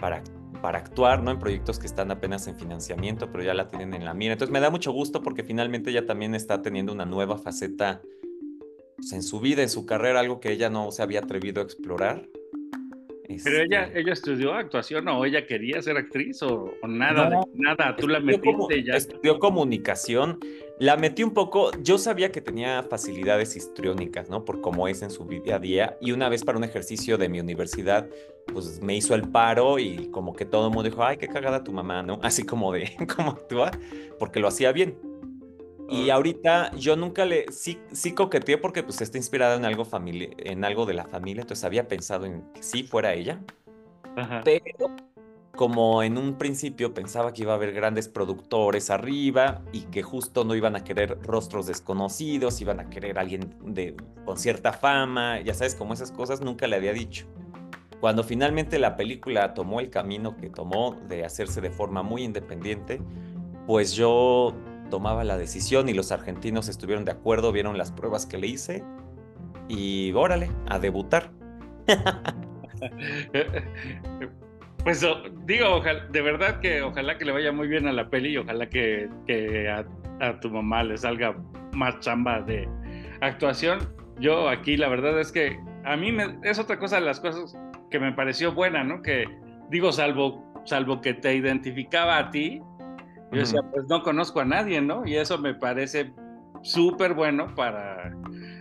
para, 0.00 0.22
para 0.62 0.78
actuar, 0.78 1.22
¿no? 1.22 1.30
En 1.30 1.38
proyectos 1.38 1.78
que 1.78 1.86
están 1.86 2.10
apenas 2.10 2.46
en 2.46 2.56
financiamiento, 2.56 3.30
pero 3.30 3.44
ya 3.44 3.54
la 3.54 3.68
tienen 3.68 3.94
en 3.94 4.04
la 4.04 4.14
mira. 4.14 4.32
Entonces 4.32 4.52
me 4.52 4.60
da 4.60 4.70
mucho 4.70 4.92
gusto 4.92 5.22
porque 5.22 5.44
finalmente 5.44 5.90
ella 5.90 6.06
también 6.06 6.34
está 6.34 6.62
teniendo 6.62 6.92
una 6.92 7.04
nueva 7.04 7.38
faceta 7.38 8.00
pues, 8.96 9.12
en 9.12 9.22
su 9.22 9.40
vida, 9.40 9.62
en 9.62 9.68
su 9.68 9.84
carrera, 9.84 10.20
algo 10.20 10.40
que 10.40 10.50
ella 10.50 10.70
no 10.70 10.90
se 10.92 11.02
había 11.02 11.20
atrevido 11.20 11.60
a 11.60 11.64
explorar. 11.64 12.28
Pero 13.26 13.62
ella, 13.62 13.84
este 13.84 14.00
ella 14.00 14.12
estudió 14.12 14.54
actuación 14.54 15.08
o 15.08 15.24
ella 15.24 15.46
quería 15.46 15.82
ser 15.82 15.96
actriz 15.96 16.42
o, 16.42 16.74
nada, 16.86 17.40
nada, 17.54 17.96
tú 17.96 18.08
la 18.08 18.20
metiste 18.20 18.84
ya. 18.84 18.94
Estudió 18.94 19.38
comunicación, 19.38 20.38
la 20.78 20.96
metí 20.96 21.22
un 21.22 21.32
poco, 21.32 21.70
yo 21.82 21.98
sabía 21.98 22.30
que 22.30 22.40
tenía 22.40 22.82
facilidades 22.82 23.56
histriónicas, 23.56 24.28
¿no? 24.28 24.44
Por 24.44 24.60
cómo 24.60 24.88
es 24.88 25.02
en 25.02 25.10
su 25.10 25.24
día 25.24 25.56
a 25.56 25.58
día 25.58 25.96
y 26.00 26.12
una 26.12 26.28
vez 26.28 26.44
para 26.44 26.58
un 26.58 26.64
ejercicio 26.64 27.18
de 27.18 27.28
mi 27.28 27.40
universidad, 27.40 28.08
pues 28.52 28.80
me 28.80 28.96
hizo 28.96 29.14
el 29.14 29.28
paro 29.28 29.78
y 29.78 30.08
como 30.10 30.34
que 30.34 30.44
todo 30.44 30.68
el 30.68 30.74
mundo 30.74 30.88
dijo, 30.88 31.04
ay, 31.04 31.16
qué 31.16 31.28
cagada 31.28 31.64
tu 31.64 31.72
mamá, 31.72 32.02
¿no? 32.02 32.20
Así 32.22 32.44
como 32.44 32.72
de, 32.72 32.90
¿cómo 33.16 33.32
actúa? 33.32 33.70
Porque 34.18 34.40
lo 34.40 34.48
hacía 34.48 34.72
bien. 34.72 34.98
Y 35.88 36.10
ahorita 36.10 36.72
yo 36.72 36.96
nunca 36.96 37.24
le, 37.24 37.46
sí, 37.52 37.78
sí 37.92 38.12
coqueteé 38.12 38.58
porque 38.58 38.82
pues 38.82 39.00
está 39.00 39.18
inspirada 39.18 39.56
en 39.56 39.64
algo, 39.64 39.84
familia, 39.84 40.30
en 40.38 40.64
algo 40.64 40.84
de 40.84 40.94
la 40.94 41.04
familia, 41.04 41.42
entonces 41.42 41.64
había 41.64 41.86
pensado 41.86 42.26
en 42.26 42.42
que 42.52 42.62
sí 42.62 42.82
fuera 42.82 43.14
ella. 43.14 43.40
Pero 44.44 44.90
como 45.56 46.02
en 46.02 46.18
un 46.18 46.36
principio 46.36 46.92
pensaba 46.92 47.32
que 47.32 47.42
iba 47.42 47.52
a 47.52 47.56
haber 47.56 47.72
grandes 47.72 48.08
productores 48.08 48.90
arriba 48.90 49.62
y 49.72 49.82
que 49.82 50.02
justo 50.02 50.44
no 50.44 50.54
iban 50.54 50.76
a 50.76 50.84
querer 50.84 51.18
rostros 51.22 51.66
desconocidos, 51.66 52.60
iban 52.60 52.80
a 52.80 52.90
querer 52.90 53.18
alguien 53.18 53.54
de, 53.64 53.96
con 54.24 54.38
cierta 54.38 54.72
fama, 54.72 55.40
ya 55.40 55.54
sabes, 55.54 55.74
como 55.74 55.94
esas 55.94 56.12
cosas, 56.12 56.40
nunca 56.40 56.66
le 56.66 56.76
había 56.76 56.92
dicho. 56.92 57.26
Cuando 58.00 58.22
finalmente 58.22 58.78
la 58.78 58.96
película 58.96 59.54
tomó 59.54 59.80
el 59.80 59.88
camino 59.88 60.36
que 60.36 60.50
tomó 60.50 60.96
de 61.08 61.24
hacerse 61.24 61.60
de 61.60 61.70
forma 61.70 62.02
muy 62.02 62.22
independiente, 62.22 63.00
pues 63.66 63.92
yo 63.94 64.54
tomaba 64.86 65.24
la 65.24 65.36
decisión 65.36 65.88
y 65.88 65.94
los 65.94 66.12
argentinos 66.12 66.68
estuvieron 66.68 67.04
de 67.04 67.12
acuerdo, 67.12 67.52
vieron 67.52 67.78
las 67.78 67.92
pruebas 67.92 68.26
que 68.26 68.38
le 68.38 68.46
hice 68.46 68.82
y 69.68 70.12
órale, 70.12 70.50
a 70.68 70.78
debutar. 70.78 71.30
pues 74.84 75.06
digo, 75.44 75.76
ojalá, 75.76 76.06
de 76.06 76.22
verdad 76.22 76.60
que 76.60 76.82
ojalá 76.82 77.18
que 77.18 77.24
le 77.24 77.32
vaya 77.32 77.52
muy 77.52 77.68
bien 77.68 77.86
a 77.86 77.92
la 77.92 78.08
peli 78.08 78.30
y 78.30 78.36
ojalá 78.38 78.68
que, 78.68 79.08
a, 80.20 80.40
tu 80.40 80.50
mamá 80.50 80.82
le 80.84 80.96
salga 80.96 81.36
más 81.72 82.00
chamba 82.00 82.40
de 82.40 82.68
actuación. 83.20 83.80
Yo 84.18 84.48
aquí 84.48 84.76
la 84.76 84.88
verdad 84.88 85.20
es 85.20 85.32
que 85.32 85.58
a 85.84 85.96
mí 85.96 86.12
me, 86.12 86.38
es 86.42 86.58
otra 86.58 86.78
cosa 86.78 86.96
de 86.96 87.02
las 87.02 87.20
cosas 87.20 87.56
que 87.90 87.98
me 87.98 88.12
pareció 88.12 88.52
buena, 88.52 88.82
¿no? 88.82 89.02
Que 89.02 89.26
digo, 89.70 89.92
salvo, 89.92 90.42
salvo 90.64 91.00
que 91.00 91.14
te 91.14 91.34
identificaba 91.34 92.18
a 92.18 92.30
ti, 92.30 92.62
yo 93.32 93.40
decía, 93.40 93.60
pues 93.72 93.86
no 93.88 94.02
conozco 94.02 94.40
a 94.40 94.44
nadie, 94.44 94.80
¿no? 94.80 95.06
Y 95.06 95.16
eso 95.16 95.38
me 95.38 95.54
parece 95.54 96.12
súper 96.62 97.14
bueno 97.14 97.54
para, 97.54 98.14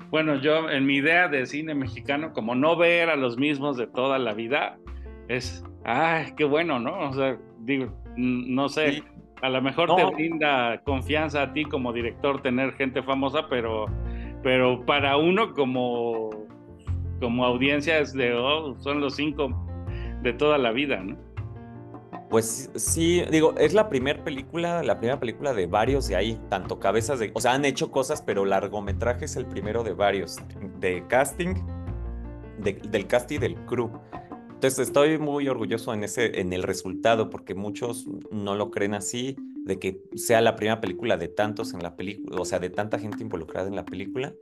bueno, 0.09 0.35
yo 0.35 0.69
en 0.69 0.85
mi 0.85 0.95
idea 0.97 1.27
de 1.27 1.45
cine 1.45 1.75
mexicano, 1.75 2.33
como 2.33 2.55
no 2.55 2.75
ver 2.75 3.09
a 3.09 3.15
los 3.15 3.37
mismos 3.37 3.77
de 3.77 3.87
toda 3.87 4.19
la 4.19 4.33
vida, 4.33 4.77
es, 5.27 5.63
ay, 5.83 6.33
qué 6.37 6.45
bueno, 6.45 6.79
¿no? 6.79 7.09
O 7.09 7.13
sea, 7.13 7.37
digo, 7.59 7.93
no 8.15 8.69
sé, 8.69 9.03
a 9.41 9.49
lo 9.49 9.61
mejor 9.61 9.95
te 9.95 10.05
brinda 10.05 10.81
confianza 10.83 11.43
a 11.43 11.53
ti 11.53 11.65
como 11.65 11.93
director 11.93 12.41
tener 12.41 12.73
gente 12.73 13.03
famosa, 13.03 13.47
pero, 13.49 13.85
pero 14.43 14.85
para 14.85 15.17
uno 15.17 15.53
como, 15.53 16.29
como 17.19 17.45
audiencia 17.45 17.99
es 17.99 18.13
de, 18.13 18.33
oh, 18.33 18.75
son 18.79 19.01
los 19.01 19.15
cinco 19.15 19.67
de 20.21 20.33
toda 20.33 20.57
la 20.57 20.71
vida, 20.71 21.03
¿no? 21.03 21.17
Pues 22.29 22.71
sí, 22.75 23.23
digo, 23.31 23.53
es 23.57 23.73
la 23.73 23.87
primera 23.87 24.23
película, 24.23 24.81
la 24.83 24.97
primera 24.97 25.19
película 25.19 25.53
de 25.53 25.67
varios 25.67 26.07
de 26.07 26.15
ahí, 26.15 26.39
tanto 26.49 26.79
cabezas 26.79 27.19
de, 27.19 27.31
o 27.33 27.39
sea, 27.39 27.53
han 27.53 27.65
hecho 27.65 27.91
cosas, 27.91 28.21
pero 28.21 28.45
largometraje 28.45 29.25
es 29.25 29.35
el 29.35 29.45
primero 29.45 29.83
de 29.83 29.93
varios, 29.93 30.37
de 30.79 31.05
casting, 31.07 31.53
del 32.57 33.07
casting 33.07 33.39
del 33.39 33.55
crew. 33.65 33.91
Entonces 34.55 34.87
estoy 34.87 35.19
muy 35.19 35.47
orgulloso 35.47 35.93
en 35.93 36.03
ese, 36.03 36.39
en 36.39 36.51
el 36.51 36.63
resultado, 36.63 37.29
porque 37.29 37.53
muchos 37.53 38.07
no 38.31 38.55
lo 38.55 38.71
creen 38.71 38.95
así, 38.95 39.35
de 39.65 39.77
que 39.79 40.01
sea 40.15 40.41
la 40.41 40.55
primera 40.55 40.81
película 40.81 41.17
de 41.17 41.27
tantos 41.27 41.73
en 41.73 41.83
la 41.83 41.95
película, 41.95 42.41
o 42.41 42.45
sea, 42.45 42.59
de 42.59 42.69
tanta 42.69 42.97
gente 42.97 43.21
involucrada 43.21 43.67
en 43.67 43.75
la 43.75 43.85
película. 43.85 44.33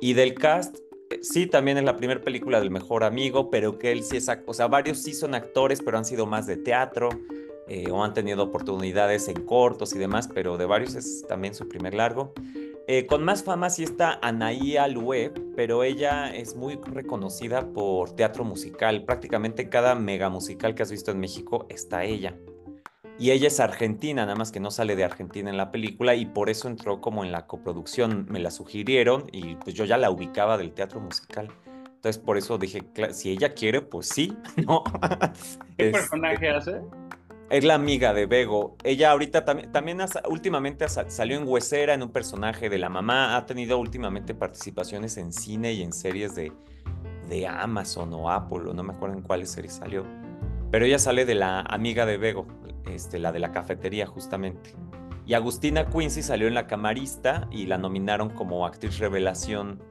Y 0.00 0.12
del 0.12 0.34
cast, 0.34 0.78
sí, 1.22 1.46
también 1.46 1.78
es 1.78 1.84
la 1.84 1.96
primera 1.96 2.20
película 2.20 2.60
del 2.60 2.70
mejor 2.70 3.04
amigo, 3.04 3.50
pero 3.50 3.78
que 3.78 3.92
él 3.92 4.02
sí 4.02 4.16
es, 4.16 4.28
o 4.46 4.54
sea, 4.54 4.68
varios 4.68 4.98
sí 4.98 5.14
son 5.14 5.34
actores, 5.34 5.82
pero 5.82 5.98
han 5.98 6.04
sido 6.04 6.26
más 6.26 6.46
de 6.46 6.56
teatro 6.56 7.08
eh, 7.68 7.90
o 7.90 8.04
han 8.04 8.14
tenido 8.14 8.42
oportunidades 8.42 9.28
en 9.28 9.44
cortos 9.44 9.94
y 9.94 9.98
demás, 9.98 10.28
pero 10.32 10.56
de 10.58 10.66
varios 10.66 10.94
es 10.94 11.24
también 11.26 11.54
su 11.54 11.68
primer 11.68 11.94
largo. 11.94 12.32
Eh, 12.86 13.06
con 13.06 13.24
más 13.24 13.42
fama 13.42 13.70
sí 13.70 13.82
está 13.82 14.18
Anaí 14.20 14.76
Alué, 14.76 15.32
pero 15.56 15.84
ella 15.84 16.34
es 16.34 16.54
muy 16.54 16.78
reconocida 16.84 17.72
por 17.72 18.10
teatro 18.10 18.44
musical. 18.44 19.04
Prácticamente 19.04 19.70
cada 19.70 19.94
mega 19.94 20.28
musical 20.28 20.74
que 20.74 20.82
has 20.82 20.90
visto 20.90 21.10
en 21.10 21.20
México 21.20 21.64
está 21.70 22.04
ella. 22.04 22.36
Y 23.18 23.30
ella 23.30 23.46
es 23.46 23.60
argentina, 23.60 24.22
nada 24.22 24.34
más 24.34 24.50
que 24.50 24.58
no 24.58 24.72
sale 24.72 24.96
de 24.96 25.04
Argentina 25.04 25.48
en 25.48 25.56
la 25.56 25.70
película 25.70 26.16
y 26.16 26.26
por 26.26 26.50
eso 26.50 26.66
entró 26.66 27.00
como 27.00 27.24
en 27.24 27.30
la 27.30 27.46
coproducción. 27.46 28.26
Me 28.28 28.40
la 28.40 28.50
sugirieron 28.50 29.26
y 29.30 29.54
pues 29.56 29.74
yo 29.74 29.84
ya 29.84 29.98
la 29.98 30.10
ubicaba 30.10 30.58
del 30.58 30.72
teatro 30.72 31.00
musical. 31.00 31.48
Entonces 31.86 32.20
por 32.20 32.36
eso 32.36 32.58
dije, 32.58 32.82
si 33.12 33.30
ella 33.30 33.54
quiere, 33.54 33.82
pues 33.82 34.08
sí, 34.08 34.36
¿no? 34.66 34.82
¿Qué 35.78 35.90
personaje 35.90 36.50
hace? 36.50 36.80
Es 37.50 37.62
la 37.62 37.74
amiga 37.74 38.12
de 38.12 38.26
Bego. 38.26 38.76
Ella 38.82 39.12
ahorita 39.12 39.44
también, 39.44 39.70
también 39.70 39.98
últimamente 40.28 40.86
salió 40.88 41.36
en 41.36 41.46
Huesera 41.46 41.94
en 41.94 42.02
un 42.02 42.10
personaje 42.10 42.68
de 42.68 42.78
la 42.78 42.88
mamá. 42.88 43.36
Ha 43.36 43.46
tenido 43.46 43.78
últimamente 43.78 44.34
participaciones 44.34 45.16
en 45.18 45.32
cine 45.32 45.72
y 45.72 45.82
en 45.82 45.92
series 45.92 46.34
de, 46.34 46.52
de 47.28 47.46
Amazon 47.46 48.12
o 48.12 48.30
Apple, 48.30 48.70
o 48.70 48.74
no 48.74 48.82
me 48.82 48.92
acuerdo 48.92 49.16
en 49.16 49.22
cuáles 49.22 49.50
series 49.50 49.74
salió. 49.74 50.04
Pero 50.72 50.86
ella 50.86 50.98
sale 50.98 51.24
de 51.24 51.36
la 51.36 51.60
amiga 51.60 52.06
de 52.06 52.16
Bego, 52.16 52.46
este, 52.86 53.18
la 53.18 53.32
de 53.32 53.38
la 53.38 53.52
cafetería 53.52 54.06
justamente. 54.06 54.74
Y 55.26 55.34
Agustina 55.34 55.86
Quincy 55.86 56.22
salió 56.22 56.48
en 56.48 56.54
La 56.54 56.66
Camarista 56.66 57.48
y 57.50 57.66
la 57.66 57.78
nominaron 57.78 58.30
como 58.30 58.66
actriz 58.66 58.98
revelación. 58.98 59.82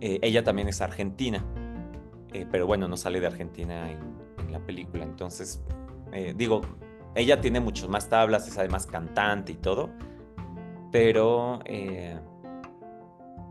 Eh, 0.00 0.18
ella 0.20 0.44
también 0.44 0.68
es 0.68 0.82
argentina, 0.82 1.44
eh, 2.34 2.46
pero 2.50 2.66
bueno, 2.66 2.86
no 2.86 2.96
sale 2.98 3.20
de 3.20 3.26
Argentina 3.26 3.90
en, 3.90 4.26
la 4.52 4.60
película. 4.60 5.04
Entonces, 5.04 5.62
eh, 6.12 6.32
digo, 6.36 6.60
ella 7.14 7.40
tiene 7.40 7.58
muchos 7.60 7.88
más 7.88 8.08
tablas, 8.08 8.46
es 8.46 8.56
además 8.58 8.86
cantante 8.86 9.52
y 9.52 9.56
todo, 9.56 9.90
pero 10.92 11.58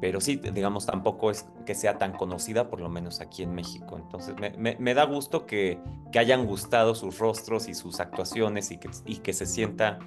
pero 0.01 0.19
sí, 0.19 0.35
digamos, 0.35 0.85
tampoco 0.85 1.31
es 1.31 1.47
que 1.65 1.73
sea 1.73 1.97
tan 1.97 2.13
conocida, 2.13 2.69
por 2.69 2.81
lo 2.81 2.89
menos 2.89 3.21
aquí 3.21 3.43
en 3.43 3.53
México. 3.55 3.97
Entonces, 3.97 4.35
me, 4.57 4.93
da 4.93 5.03
gusto 5.05 5.45
que, 5.45 5.79
que, 6.11 6.19
hayan 6.19 6.45
gustado 6.45 6.95
sus 6.95 7.17
rostros 7.17 7.69
y 7.69 7.73
sus 7.73 7.99
actuaciones 7.99 8.71
y 8.71 8.77
que, 8.77 8.89
y 9.05 9.17
que 9.17 9.33
se 9.33 9.45
sienta 9.45 9.99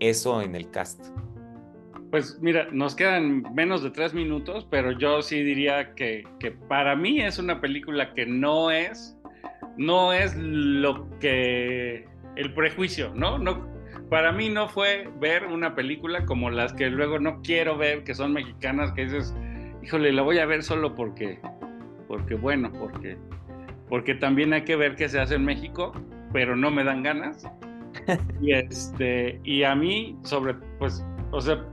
eso 0.00 0.40
en 0.42 0.54
el 0.54 0.70
cast. 0.70 1.06
Pues 2.10 2.38
mira, 2.40 2.68
nos 2.70 2.94
quedan 2.94 3.42
menos 3.54 3.82
de 3.82 3.90
tres 3.90 4.14
minutos, 4.14 4.66
pero 4.70 4.92
yo 4.92 5.22
sí 5.22 5.42
diría 5.42 5.94
que, 5.94 6.24
que 6.38 6.52
para 6.52 6.94
mí 6.94 7.20
es 7.20 7.38
una 7.38 7.60
película 7.60 8.14
que 8.14 8.26
no 8.26 8.70
es, 8.70 9.18
no 9.76 10.12
es 10.12 10.36
lo 10.36 11.10
que 11.18 12.06
el 12.36 12.54
prejuicio, 12.54 13.12
¿no? 13.14 13.38
No, 13.38 13.66
para 14.08 14.32
mí 14.32 14.48
no 14.48 14.68
fue 14.68 15.08
ver 15.18 15.46
una 15.46 15.74
película 15.74 16.24
como 16.24 16.50
las 16.50 16.72
que 16.72 16.90
luego 16.90 17.18
no 17.18 17.40
quiero 17.42 17.76
ver, 17.76 18.04
que 18.04 18.14
son 18.14 18.32
mexicanas, 18.32 18.92
que 18.92 19.04
dices, 19.04 19.34
híjole, 19.82 20.12
la 20.12 20.22
voy 20.22 20.38
a 20.38 20.46
ver 20.46 20.62
solo 20.62 20.94
porque, 20.94 21.40
porque 22.06 22.34
bueno, 22.34 22.70
porque, 22.72 23.16
porque 23.88 24.14
también 24.14 24.52
hay 24.52 24.62
que 24.62 24.76
ver 24.76 24.94
qué 24.94 25.08
se 25.08 25.18
hace 25.18 25.34
en 25.34 25.44
México, 25.44 25.92
pero 26.32 26.54
no 26.56 26.70
me 26.70 26.84
dan 26.84 27.02
ganas. 27.02 27.48
y 28.40 28.52
este, 28.52 29.40
y 29.42 29.64
a 29.64 29.74
mí, 29.74 30.16
sobre, 30.22 30.54
pues, 30.78 31.04
o 31.32 31.40
sea, 31.40 31.64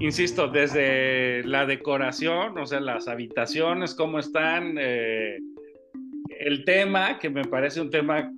insisto, 0.00 0.48
desde 0.48 1.44
la 1.44 1.64
decoración, 1.64 2.58
o 2.58 2.66
sea, 2.66 2.80
las 2.80 3.08
habitaciones, 3.08 3.94
cómo 3.94 4.18
están, 4.18 4.76
eh, 4.78 5.38
el 6.40 6.64
tema, 6.64 7.18
que 7.18 7.30
me 7.30 7.44
parece 7.44 7.80
un 7.80 7.90
tema 7.90 8.32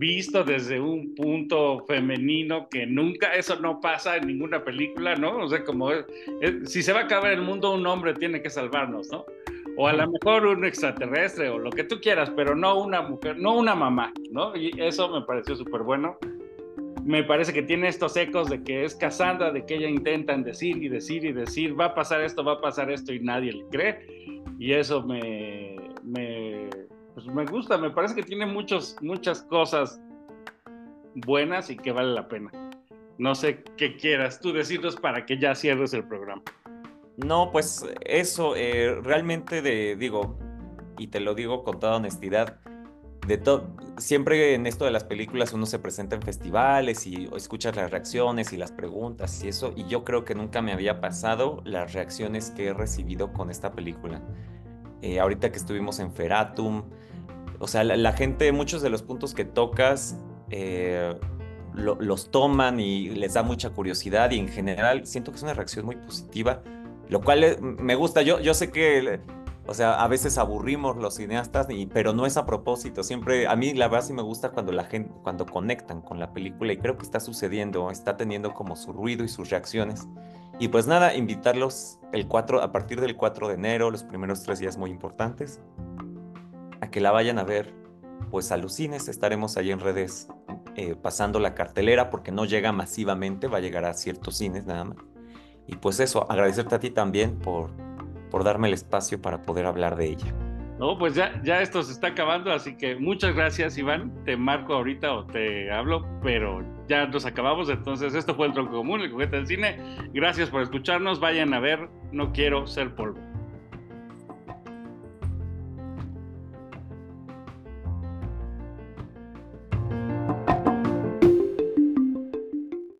visto 0.00 0.42
desde 0.42 0.80
un 0.80 1.14
punto 1.14 1.84
femenino 1.86 2.68
que 2.70 2.86
nunca, 2.86 3.34
eso 3.34 3.60
no 3.60 3.82
pasa 3.82 4.16
en 4.16 4.26
ninguna 4.26 4.64
película, 4.64 5.14
¿no? 5.14 5.44
O 5.44 5.48
sea, 5.48 5.62
como 5.62 5.90
si 6.64 6.82
se 6.82 6.92
va 6.94 7.00
a 7.00 7.04
acabar 7.04 7.32
el 7.32 7.42
mundo, 7.42 7.74
un 7.74 7.86
hombre 7.86 8.14
tiene 8.14 8.40
que 8.40 8.48
salvarnos, 8.48 9.08
¿no? 9.12 9.26
O 9.76 9.86
a 9.86 9.92
lo 9.92 10.10
mejor 10.10 10.46
un 10.46 10.64
extraterrestre 10.64 11.50
o 11.50 11.58
lo 11.58 11.70
que 11.70 11.84
tú 11.84 12.00
quieras, 12.00 12.32
pero 12.34 12.56
no 12.56 12.80
una 12.80 13.02
mujer, 13.02 13.36
no 13.38 13.54
una 13.54 13.74
mamá, 13.74 14.12
¿no? 14.30 14.56
Y 14.56 14.72
eso 14.80 15.06
me 15.10 15.20
pareció 15.26 15.54
súper 15.54 15.82
bueno. 15.82 16.16
Me 17.04 17.22
parece 17.22 17.52
que 17.52 17.62
tiene 17.62 17.88
estos 17.88 18.16
ecos 18.16 18.48
de 18.48 18.62
que 18.62 18.84
es 18.84 18.94
Cassandra, 18.94 19.52
de 19.52 19.66
que 19.66 19.74
ella 19.74 19.88
intentan 19.88 20.42
decir 20.42 20.82
y 20.82 20.88
decir 20.88 21.26
y 21.26 21.32
decir, 21.32 21.78
va 21.78 21.86
a 21.86 21.94
pasar 21.94 22.22
esto, 22.22 22.42
va 22.42 22.52
a 22.52 22.60
pasar 22.60 22.90
esto 22.90 23.12
y 23.12 23.20
nadie 23.20 23.52
le 23.52 23.64
cree. 23.66 24.32
Y 24.58 24.72
eso 24.72 25.02
me, 25.02 25.76
me 26.04 26.69
pues 27.14 27.26
me 27.26 27.44
gusta, 27.44 27.78
me 27.78 27.90
parece 27.90 28.14
que 28.14 28.22
tiene 28.22 28.46
muchos, 28.46 28.96
muchas 29.00 29.42
cosas 29.42 30.00
buenas 31.14 31.70
y 31.70 31.76
que 31.76 31.92
vale 31.92 32.12
la 32.12 32.28
pena. 32.28 32.50
No 33.18 33.34
sé 33.34 33.62
qué 33.76 33.96
quieras 33.96 34.40
tú 34.40 34.52
decirnos 34.52 34.96
para 34.96 35.26
que 35.26 35.38
ya 35.38 35.54
cierres 35.54 35.92
el 35.92 36.04
programa. 36.04 36.42
No, 37.16 37.50
pues 37.52 37.86
eso, 38.06 38.56
eh, 38.56 38.98
realmente 39.02 39.60
de, 39.60 39.96
digo, 39.96 40.38
y 40.98 41.08
te 41.08 41.20
lo 41.20 41.34
digo 41.34 41.64
con 41.64 41.78
toda 41.78 41.96
honestidad, 41.96 42.58
de 43.26 43.36
todo, 43.36 43.76
siempre 43.98 44.54
en 44.54 44.66
esto 44.66 44.86
de 44.86 44.90
las 44.90 45.04
películas 45.04 45.52
uno 45.52 45.66
se 45.66 45.78
presenta 45.78 46.16
en 46.16 46.22
festivales 46.22 47.06
y 47.06 47.28
escuchas 47.36 47.76
las 47.76 47.90
reacciones 47.90 48.52
y 48.52 48.56
las 48.56 48.72
preguntas 48.72 49.44
y 49.44 49.48
eso, 49.48 49.72
y 49.76 49.84
yo 49.86 50.04
creo 50.04 50.24
que 50.24 50.34
nunca 50.34 50.62
me 50.62 50.72
había 50.72 51.00
pasado 51.00 51.60
las 51.64 51.92
reacciones 51.92 52.50
que 52.50 52.68
he 52.68 52.72
recibido 52.72 53.32
con 53.32 53.50
esta 53.50 53.72
película. 53.72 54.22
Eh, 55.02 55.20
ahorita 55.20 55.50
que 55.50 55.58
estuvimos 55.58 55.98
en 55.98 56.12
Feratum, 56.12 56.84
o 57.58 57.66
sea, 57.66 57.84
la, 57.84 58.12
gente, 58.12 58.52
muchos 58.52 58.82
de 58.82 58.90
los 58.90 59.02
puntos 59.02 59.34
que 59.34 59.44
tocas, 59.44 60.16
eh, 60.50 61.14
los 61.74 62.30
toman 62.30 62.80
y 62.80 63.10
les 63.10 63.34
da 63.34 63.42
mucha 63.42 63.70
curiosidad 63.70 64.30
y 64.32 64.38
en 64.38 64.48
general 64.48 65.06
siento 65.06 65.30
que 65.30 65.36
es 65.36 65.42
una 65.42 65.54
reacción 65.54 65.86
muy 65.86 65.96
positiva, 65.96 66.62
lo 67.08 67.20
cual 67.20 67.58
me 67.60 67.94
gusta. 67.94 68.22
Yo, 68.22 68.40
yo 68.40 68.54
sé 68.54 68.70
que 68.70 69.20
o 69.70 69.74
sea, 69.74 70.02
a 70.02 70.08
veces 70.08 70.36
aburrimos 70.36 70.96
los 70.96 71.14
cineastas, 71.14 71.68
pero 71.92 72.12
no 72.12 72.26
es 72.26 72.36
a 72.36 72.44
propósito. 72.44 73.04
Siempre, 73.04 73.46
a 73.46 73.54
mí 73.54 73.72
la 73.72 73.86
verdad 73.86 74.04
sí 74.04 74.12
me 74.12 74.22
gusta 74.22 74.50
cuando 74.50 74.72
la 74.72 74.82
gente, 74.82 75.12
cuando 75.22 75.46
conectan 75.46 76.00
con 76.00 76.18
la 76.18 76.32
película 76.32 76.72
y 76.72 76.76
creo 76.76 76.96
que 76.96 77.04
está 77.04 77.20
sucediendo, 77.20 77.88
está 77.92 78.16
teniendo 78.16 78.52
como 78.52 78.74
su 78.74 78.92
ruido 78.92 79.22
y 79.22 79.28
sus 79.28 79.48
reacciones. 79.50 80.08
Y 80.60 80.68
pues 80.68 80.86
nada, 80.86 81.14
invitarlos 81.14 81.98
el 82.12 82.28
4, 82.28 82.62
a 82.62 82.70
partir 82.70 83.00
del 83.00 83.16
4 83.16 83.48
de 83.48 83.54
enero, 83.54 83.90
los 83.90 84.04
primeros 84.04 84.42
tres 84.44 84.60
días 84.60 84.76
muy 84.76 84.90
importantes, 84.90 85.60
a 86.80 86.90
que 86.90 87.00
la 87.00 87.10
vayan 87.10 87.40
a 87.40 87.44
ver 87.44 87.74
pues 88.30 88.52
a 88.52 88.56
los 88.56 88.74
cines. 88.74 89.08
Estaremos 89.08 89.56
ahí 89.56 89.72
en 89.72 89.80
redes 89.80 90.28
eh, 90.76 90.94
pasando 90.94 91.40
la 91.40 91.54
cartelera 91.54 92.10
porque 92.10 92.30
no 92.30 92.44
llega 92.44 92.70
masivamente, 92.70 93.48
va 93.48 93.56
a 93.58 93.60
llegar 93.60 93.84
a 93.84 93.94
ciertos 93.94 94.36
cines 94.36 94.66
nada 94.66 94.84
más. 94.84 94.98
Y 95.66 95.76
pues 95.76 95.98
eso, 95.98 96.30
agradecerte 96.30 96.74
a 96.76 96.80
ti 96.80 96.90
también 96.90 97.38
por 97.38 97.70
por 98.30 98.44
darme 98.44 98.68
el 98.68 98.74
espacio 98.74 99.20
para 99.20 99.42
poder 99.42 99.66
hablar 99.66 99.96
de 99.96 100.06
ella. 100.06 100.34
No, 100.80 100.96
pues 100.96 101.14
ya, 101.14 101.38
ya 101.44 101.60
esto 101.60 101.82
se 101.82 101.92
está 101.92 102.06
acabando, 102.06 102.50
así 102.50 102.74
que 102.74 102.96
muchas 102.96 103.34
gracias, 103.34 103.76
Iván. 103.76 104.24
Te 104.24 104.34
marco 104.34 104.72
ahorita 104.72 105.12
o 105.12 105.26
te 105.26 105.70
hablo, 105.70 106.06
pero 106.22 106.64
ya 106.88 107.06
nos 107.06 107.26
acabamos. 107.26 107.68
Entonces, 107.68 108.14
esto 108.14 108.34
fue 108.34 108.46
el 108.46 108.54
tronco 108.54 108.72
común, 108.72 109.02
el 109.02 109.12
juguete 109.12 109.36
del 109.36 109.46
cine. 109.46 109.78
Gracias 110.14 110.48
por 110.48 110.62
escucharnos. 110.62 111.20
Vayan 111.20 111.52
a 111.52 111.60
ver 111.60 111.90
No 112.12 112.32
Quiero 112.32 112.66
Ser 112.66 112.94
Polvo. 112.94 113.29